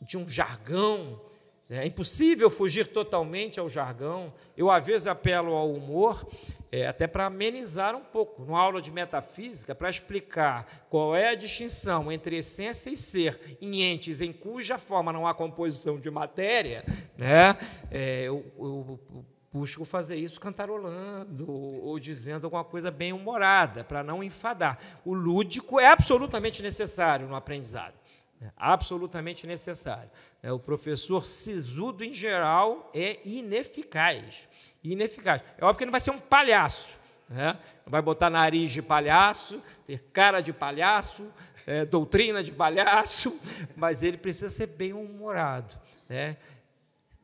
de 0.00 0.18
um 0.18 0.28
jargão. 0.28 1.20
É 1.68 1.86
impossível 1.86 2.50
fugir 2.50 2.88
totalmente 2.88 3.58
ao 3.58 3.68
jargão. 3.68 4.32
Eu, 4.56 4.70
às 4.70 4.84
vezes, 4.84 5.06
apelo 5.06 5.54
ao 5.54 5.72
humor, 5.72 6.26
é, 6.70 6.86
até 6.86 7.06
para 7.06 7.26
amenizar 7.26 7.96
um 7.96 8.02
pouco, 8.02 8.44
numa 8.44 8.60
aula 8.60 8.82
de 8.82 8.90
metafísica, 8.90 9.74
para 9.74 9.88
explicar 9.88 10.86
qual 10.90 11.16
é 11.16 11.30
a 11.30 11.34
distinção 11.34 12.12
entre 12.12 12.36
essência 12.36 12.90
e 12.90 12.96
ser 12.96 13.56
em 13.60 13.82
entes 13.82 14.20
em 14.20 14.32
cuja 14.32 14.76
forma 14.76 15.12
não 15.12 15.26
há 15.26 15.32
composição 15.32 15.98
de 15.98 16.10
matéria, 16.10 16.84
né? 17.16 17.56
É, 17.90 18.24
eu, 18.24 18.44
eu, 18.58 19.00
eu 19.14 19.24
busco 19.54 19.84
fazer 19.84 20.16
isso 20.16 20.40
cantarolando 20.40 21.48
ou 21.48 21.96
dizendo 22.00 22.44
alguma 22.44 22.64
coisa 22.64 22.90
bem 22.90 23.12
humorada, 23.12 23.84
para 23.84 24.02
não 24.02 24.22
enfadar. 24.22 24.80
O 25.04 25.14
lúdico 25.14 25.78
é 25.78 25.86
absolutamente 25.86 26.60
necessário 26.60 27.28
no 27.28 27.36
aprendizado. 27.36 27.94
Absolutamente 28.56 29.46
necessário. 29.46 30.10
É, 30.42 30.52
o 30.52 30.58
professor 30.58 31.24
sisudo, 31.26 32.04
em 32.04 32.12
geral, 32.12 32.90
é 32.94 33.20
ineficaz 33.24 34.48
ineficaz. 34.84 35.42
É 35.56 35.64
óbvio 35.64 35.78
que 35.78 35.84
ele 35.84 35.90
vai 35.90 36.00
ser 36.00 36.10
um 36.10 36.18
palhaço, 36.18 36.98
né? 37.28 37.58
vai 37.86 38.02
botar 38.02 38.28
nariz 38.28 38.70
de 38.70 38.82
palhaço, 38.82 39.62
ter 39.86 39.98
cara 40.12 40.40
de 40.40 40.52
palhaço, 40.52 41.26
é, 41.66 41.84
doutrina 41.84 42.42
de 42.42 42.52
palhaço, 42.52 43.38
mas 43.74 44.02
ele 44.02 44.18
precisa 44.18 44.50
ser 44.50 44.66
bem 44.66 44.92
humorado. 44.92 45.74
Né? 46.08 46.36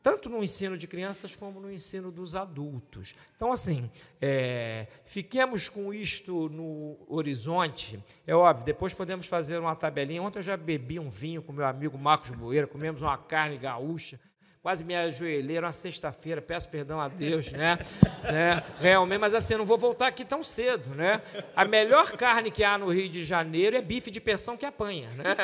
Tanto 0.03 0.29
no 0.29 0.43
ensino 0.43 0.77
de 0.77 0.87
crianças 0.87 1.37
como 1.37 1.61
no 1.61 1.71
ensino 1.71 2.11
dos 2.11 2.35
adultos. 2.35 3.15
Então, 3.37 3.53
assim, 3.53 3.91
é, 4.21 4.87
fiquemos 5.05 5.69
com 5.69 5.93
isto 5.93 6.49
no 6.49 6.97
horizonte. 7.09 8.03
É 8.27 8.35
óbvio, 8.35 8.65
depois 8.65 8.95
podemos 8.95 9.27
fazer 9.27 9.59
uma 9.59 9.77
tabelinha. 9.77 10.23
Ontem 10.23 10.39
eu 10.39 10.43
já 10.43 10.57
bebi 10.57 10.99
um 10.99 11.11
vinho 11.11 11.43
com 11.43 11.53
meu 11.53 11.67
amigo 11.67 11.99
Marcos 11.99 12.31
Boeira, 12.31 12.67
comemos 12.67 13.03
uma 13.03 13.19
carne 13.19 13.59
gaúcha 13.59 14.19
quase 14.63 14.85
me 14.85 14.95
ajoelhei, 14.95 15.57
era 15.57 15.67
uma 15.67 15.73
sexta-feira, 15.73 16.43
peço 16.43 16.69
perdão 16.69 17.01
a 17.01 17.09
Deus, 17.09 17.51
né? 17.51 17.79
né? 18.23 18.63
Realmente, 18.79 19.19
mas 19.19 19.33
assim, 19.33 19.55
não 19.55 19.65
vou 19.65 19.79
voltar 19.79 20.09
aqui 20.09 20.23
tão 20.23 20.43
cedo, 20.43 20.95
né? 20.95 21.23
A 21.57 21.65
melhor 21.65 22.13
carne 22.13 22.51
que 22.51 22.63
há 22.63 22.77
no 22.77 22.89
Rio 22.89 23.09
de 23.09 23.23
Janeiro 23.23 23.75
é 23.75 23.81
bife 23.81 24.11
de 24.11 24.21
pensão 24.21 24.59
que 24.59 24.67
apanha, 24.67 25.09
né? 25.13 25.25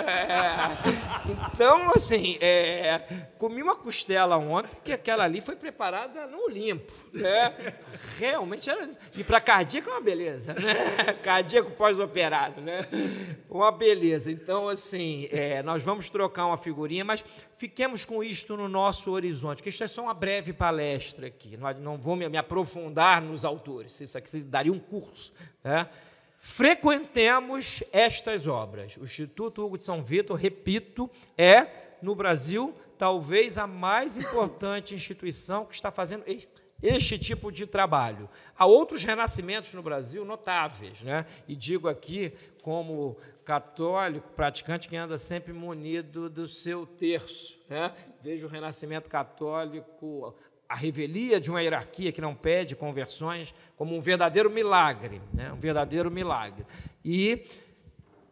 Então, 1.55 1.91
assim, 1.95 2.37
é, 2.41 3.01
comi 3.39 3.63
uma 3.63 3.75
costela 3.75 4.37
ontem, 4.37 4.77
que 4.85 4.93
aquela 4.93 5.25
ali 5.25 5.41
foi 5.41 5.57
preparada 5.57 6.27
no 6.27 6.45
Olimpo, 6.45 6.93
né? 7.13 7.55
Realmente 8.19 8.69
era... 8.69 8.91
E 9.17 9.25
para 9.25 9.41
cardíaco 9.41 9.89
é 9.89 9.93
uma 9.93 10.01
beleza, 10.03 10.53
né? 10.53 11.15
Cardíaco 11.25 11.71
pós-operado, 11.71 12.61
né? 12.61 12.81
Uma 13.49 13.73
beleza. 13.73 14.31
Então, 14.31 14.69
assim, 14.69 15.29
é, 15.33 15.63
nós 15.63 15.83
vamos 15.83 16.11
trocar 16.11 16.47
uma 16.47 16.59
figurinha, 16.59 17.05
mas 17.05 17.25
fiquemos 17.57 18.05
com 18.05 18.23
isto 18.23 18.57
no 18.57 18.69
nosso 18.69 19.11
horizonte, 19.11 19.63
que 19.63 19.69
isto 19.69 19.83
é 19.83 19.87
só 19.87 20.03
uma 20.03 20.15
breve 20.15 20.53
palestra 20.53 21.27
aqui, 21.27 21.57
não, 21.81 21.97
vou 21.97 22.17
me, 22.17 22.29
me, 22.29 22.37
aprofundar 22.37 23.21
nos 23.23 23.45
autores, 23.45 24.01
isso 24.01 24.17
aqui 24.17 24.41
daria 24.43 24.73
um 24.73 24.79
curso. 24.79 25.33
Né? 25.65 25.89
Frequentemos 26.39 27.83
estas 27.91 28.47
obras. 28.47 28.97
O 28.97 29.05
Instituto 29.05 29.65
Hugo 29.65 29.79
de 29.79 29.85
São 29.85 30.03
Vitor, 30.03 30.37
repito, 30.37 31.11
é, 31.37 31.67
no 32.03 32.15
Brasil, 32.15 32.75
talvez 32.99 33.57
a 33.59 33.67
mais 33.67 34.17
importante 34.19 34.95
instituição 34.95 35.65
que 35.65 35.75
está 35.75 35.91
fazendo 35.91 36.25
este 36.83 37.19
tipo 37.19 37.51
de 37.51 37.67
trabalho. 37.67 38.29
Há 38.57 38.67
outros 38.67 39.03
renascimentos 39.03 39.73
no 39.73 39.83
Brasil 39.83 40.25
notáveis, 40.25 41.01
né? 41.03 41.27
e 41.49 41.57
digo 41.57 41.89
aqui 41.89 42.33
como 42.63 43.17
católico 43.45 44.29
praticante 44.31 44.89
que 44.89 44.97
anda 44.97 45.17
sempre 45.17 45.53
munido 45.53 46.29
do 46.29 46.47
seu 46.47 46.87
terço. 46.87 47.59
Né? 47.69 47.93
Vejo 48.23 48.47
o 48.47 48.51
renascimento 48.51 49.09
católico, 49.09 50.35
a 50.69 50.75
revelia 50.75 51.41
de 51.41 51.51
uma 51.51 51.63
hierarquia 51.63 52.13
que 52.13 52.21
não 52.21 52.35
pede 52.35 52.77
conversões, 52.77 53.55
como 53.77 53.97
um 53.97 54.01
verdadeiro 54.01 54.51
milagre, 54.51 55.23
né? 55.33 55.53
um 55.53 55.61
verdadeiro 55.61 56.11
milagre. 56.11 56.67
E 57.05 57.47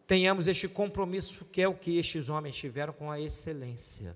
tenhamos 0.05 0.47
este 0.47 0.67
compromisso 0.67 1.45
que 1.45 1.61
é 1.61 1.67
o 1.67 1.73
que 1.73 1.97
estes 1.97 2.29
homens 2.29 2.55
tiveram 2.55 2.93
com 2.93 3.09
a 3.09 3.19
excelência. 3.19 4.15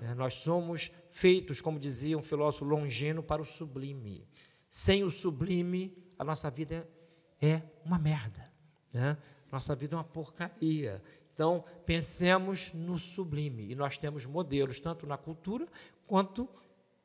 É, 0.00 0.14
nós 0.14 0.34
somos 0.34 0.90
feitos, 1.10 1.60
como 1.60 1.78
dizia 1.78 2.16
um 2.16 2.22
filósofo 2.22 2.64
longino, 2.64 3.22
para 3.22 3.42
o 3.42 3.46
sublime. 3.46 4.26
Sem 4.68 5.02
o 5.04 5.10
sublime, 5.10 5.92
a 6.18 6.24
nossa 6.24 6.50
vida 6.50 6.88
é 7.40 7.62
uma 7.84 7.98
merda. 7.98 8.50
Né? 8.92 9.16
Nossa 9.50 9.74
vida 9.74 9.94
é 9.94 9.98
uma 9.98 10.04
porcaria. 10.04 11.02
Então, 11.34 11.64
pensemos 11.84 12.72
no 12.72 12.98
sublime. 12.98 13.70
E 13.70 13.74
nós 13.74 13.98
temos 13.98 14.26
modelos, 14.26 14.78
tanto 14.78 15.06
na 15.06 15.16
cultura 15.16 15.66
quanto 16.06 16.48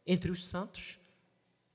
entre 0.06 0.32
os 0.32 0.48
santos. 0.48 1.00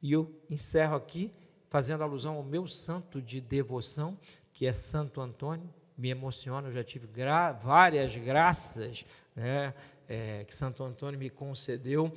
E 0.02 0.12
eu 0.12 0.32
encerro 0.48 0.94
aqui 0.94 1.32
fazendo 1.68 2.02
alusão 2.02 2.36
ao 2.36 2.42
meu 2.42 2.66
santo 2.66 3.20
de 3.20 3.40
devoção, 3.40 4.18
que 4.52 4.66
é 4.66 4.72
Santo 4.72 5.20
Antônio. 5.20 5.72
Me 6.00 6.08
emociona, 6.08 6.68
eu 6.68 6.72
já 6.72 6.82
tive 6.82 7.06
gra 7.06 7.52
várias 7.52 8.16
graças 8.16 9.04
né, 9.36 9.74
é, 10.08 10.44
que 10.44 10.56
Santo 10.56 10.82
Antônio 10.82 11.20
me 11.20 11.28
concedeu. 11.28 12.10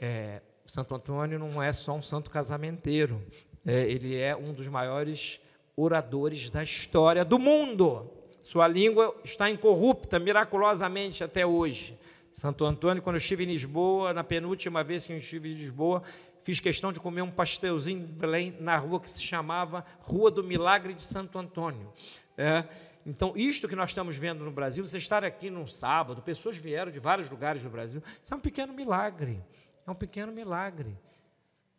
É, 0.00 0.40
Santo 0.64 0.94
Antônio 0.94 1.38
não 1.38 1.62
é 1.62 1.70
só 1.70 1.94
um 1.94 2.00
santo 2.00 2.30
casamenteiro, 2.30 3.22
é, 3.66 3.82
ele 3.90 4.16
é 4.16 4.34
um 4.34 4.54
dos 4.54 4.68
maiores 4.68 5.38
oradores 5.76 6.48
da 6.48 6.62
história 6.62 7.26
do 7.26 7.38
mundo. 7.38 8.10
Sua 8.40 8.66
língua 8.66 9.14
está 9.22 9.50
incorrupta 9.50 10.18
miraculosamente 10.18 11.22
até 11.22 11.44
hoje. 11.44 11.94
Santo 12.32 12.64
Antônio, 12.64 13.02
quando 13.02 13.16
eu 13.16 13.20
estive 13.20 13.44
em 13.44 13.48
Lisboa, 13.48 14.14
na 14.14 14.24
penúltima 14.24 14.82
vez 14.82 15.06
que 15.06 15.12
eu 15.12 15.18
estive 15.18 15.52
em 15.52 15.56
Lisboa, 15.56 16.02
fiz 16.46 16.60
questão 16.60 16.92
de 16.92 17.00
comer 17.00 17.22
um 17.22 17.30
pastelzinho 17.30 18.06
de 18.06 18.12
Belém 18.12 18.56
na 18.60 18.76
rua 18.76 19.00
que 19.00 19.10
se 19.10 19.20
chamava 19.20 19.84
Rua 19.98 20.30
do 20.30 20.44
Milagre 20.44 20.94
de 20.94 21.02
Santo 21.02 21.40
Antônio. 21.40 21.92
É, 22.38 22.64
então, 23.04 23.32
isto 23.34 23.66
que 23.66 23.74
nós 23.74 23.90
estamos 23.90 24.16
vendo 24.16 24.44
no 24.44 24.52
Brasil, 24.52 24.86
você 24.86 24.96
estar 24.96 25.24
aqui 25.24 25.50
num 25.50 25.66
sábado, 25.66 26.22
pessoas 26.22 26.56
vieram 26.56 26.92
de 26.92 27.00
vários 27.00 27.28
lugares 27.28 27.64
do 27.64 27.68
Brasil, 27.68 28.00
isso 28.22 28.32
é 28.32 28.36
um 28.36 28.40
pequeno 28.40 28.72
milagre. 28.72 29.42
É 29.84 29.90
um 29.90 29.94
pequeno 29.96 30.30
milagre. 30.30 30.96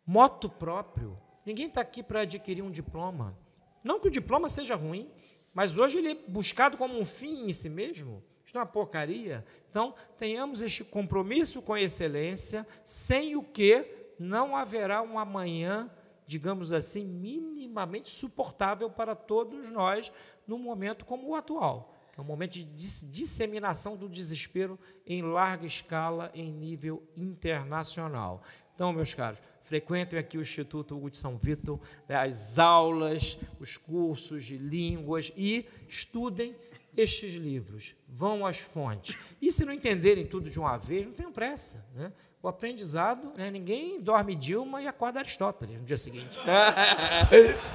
Moto 0.06 0.50
próprio. 0.50 1.18
Ninguém 1.46 1.68
está 1.68 1.80
aqui 1.80 2.02
para 2.02 2.20
adquirir 2.20 2.60
um 2.60 2.70
diploma. 2.70 3.34
Não 3.82 3.98
que 3.98 4.08
o 4.08 4.10
diploma 4.10 4.50
seja 4.50 4.74
ruim, 4.74 5.10
mas 5.54 5.78
hoje 5.78 5.96
ele 5.96 6.10
é 6.10 6.14
buscado 6.28 6.76
como 6.76 7.00
um 7.00 7.06
fim 7.06 7.46
em 7.46 7.54
si 7.54 7.70
mesmo. 7.70 8.22
Isso 8.44 8.54
é 8.54 8.60
uma 8.60 8.66
porcaria. 8.66 9.46
Então, 9.70 9.94
tenhamos 10.18 10.60
este 10.60 10.84
compromisso 10.84 11.62
com 11.62 11.72
a 11.72 11.80
excelência, 11.80 12.66
sem 12.84 13.34
o 13.34 13.42
que 13.42 13.97
não 14.18 14.56
haverá 14.56 15.02
um 15.02 15.18
amanhã, 15.18 15.90
digamos 16.26 16.72
assim, 16.72 17.04
minimamente 17.04 18.10
suportável 18.10 18.90
para 18.90 19.14
todos 19.14 19.68
nós, 19.70 20.12
num 20.46 20.58
momento 20.58 21.04
como 21.04 21.28
o 21.28 21.34
atual, 21.34 21.94
é 22.16 22.20
um 22.20 22.24
momento 22.24 22.54
de 22.54 22.64
disseminação 22.64 23.96
do 23.96 24.08
desespero 24.08 24.76
em 25.06 25.22
larga 25.22 25.66
escala, 25.66 26.32
em 26.34 26.52
nível 26.52 27.00
internacional. 27.16 28.42
Então, 28.74 28.92
meus 28.92 29.14
caros, 29.14 29.38
frequentem 29.62 30.18
aqui 30.18 30.36
o 30.36 30.40
Instituto 30.40 30.96
Hugo 30.96 31.10
de 31.10 31.18
São 31.18 31.36
Vitor, 31.36 31.78
né, 32.08 32.16
as 32.16 32.58
aulas, 32.58 33.38
os 33.60 33.76
cursos 33.76 34.44
de 34.44 34.56
línguas 34.56 35.32
e 35.36 35.68
estudem 35.86 36.56
estes 37.00 37.34
livros, 37.34 37.94
vão 38.08 38.44
às 38.44 38.58
fontes. 38.58 39.16
E 39.40 39.50
se 39.52 39.64
não 39.64 39.72
entenderem 39.72 40.26
tudo 40.26 40.50
de 40.50 40.58
uma 40.58 40.76
vez, 40.76 41.06
não 41.06 41.12
tenham 41.12 41.32
pressa. 41.32 41.84
Né? 41.94 42.12
o 42.42 42.46
aprendizado, 42.46 43.32
né? 43.36 43.50
ninguém 43.50 44.00
dorme 44.00 44.34
Dilma 44.34 44.80
e 44.80 44.86
acorda 44.86 45.18
Aristóteles 45.18 45.76
no 45.76 45.84
dia 45.84 45.96
seguinte. 45.96 46.38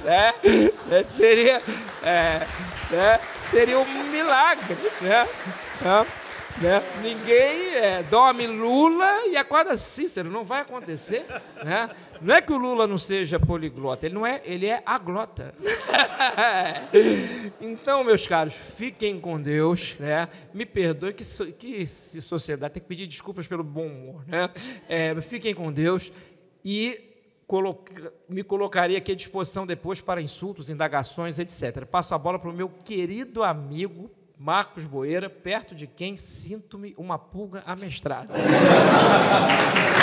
é, 0.05 0.33
é, 0.89 1.03
seria, 1.03 1.61
é, 2.01 2.47
é, 2.95 3.19
seria 3.37 3.77
um 3.77 4.03
milagre. 4.05 4.77
Né? 5.01 5.27
Né? 6.61 6.81
Ninguém 7.01 7.75
é, 7.75 8.03
dorme 8.03 8.45
Lula 8.45 9.27
e 9.27 9.35
acorda 9.35 9.75
Cícero, 9.75 10.29
não 10.29 10.43
vai 10.43 10.61
acontecer. 10.61 11.25
Né? 11.63 11.89
Não 12.21 12.33
é 12.33 12.41
que 12.41 12.53
o 12.53 12.57
Lula 12.57 12.85
não 12.87 12.97
seja 12.97 13.39
poliglota, 13.39 14.05
ele 14.05 14.15
não 14.15 14.25
é, 14.25 14.41
ele 14.45 14.67
é 14.67 14.81
aglota. 14.85 15.53
então, 17.59 18.03
meus 18.03 18.27
caros, 18.27 18.55
fiquem 18.55 19.19
com 19.19 19.41
Deus, 19.41 19.95
né? 19.99 20.29
Me 20.53 20.65
perdoem 20.65 21.13
que, 21.13 21.23
que 21.53 21.85
sociedade 21.87 22.75
tem 22.75 22.83
que 22.83 22.87
pedir 22.87 23.07
desculpas 23.07 23.47
pelo 23.47 23.63
bom 23.63 23.87
humor, 23.87 24.23
né? 24.27 24.49
É, 24.87 25.19
fiquem 25.21 25.53
com 25.53 25.71
Deus 25.71 26.11
e 26.63 27.09
me 28.29 28.43
colocaria 28.43 28.97
aqui 28.97 29.11
à 29.11 29.15
disposição 29.15 29.65
depois 29.67 30.01
para 30.01 30.21
insultos, 30.21 30.69
indagações, 30.69 31.37
etc. 31.37 31.85
Passo 31.85 32.15
a 32.15 32.17
bola 32.17 32.39
para 32.39 32.49
o 32.49 32.53
meu 32.53 32.69
querido 32.69 33.43
amigo 33.43 34.09
Marcos 34.37 34.85
Boeira, 34.85 35.29
perto 35.29 35.75
de 35.75 35.87
quem 35.87 36.17
sinto-me 36.17 36.93
uma 36.97 37.17
pulga 37.17 37.63
amestrada. 37.65 38.33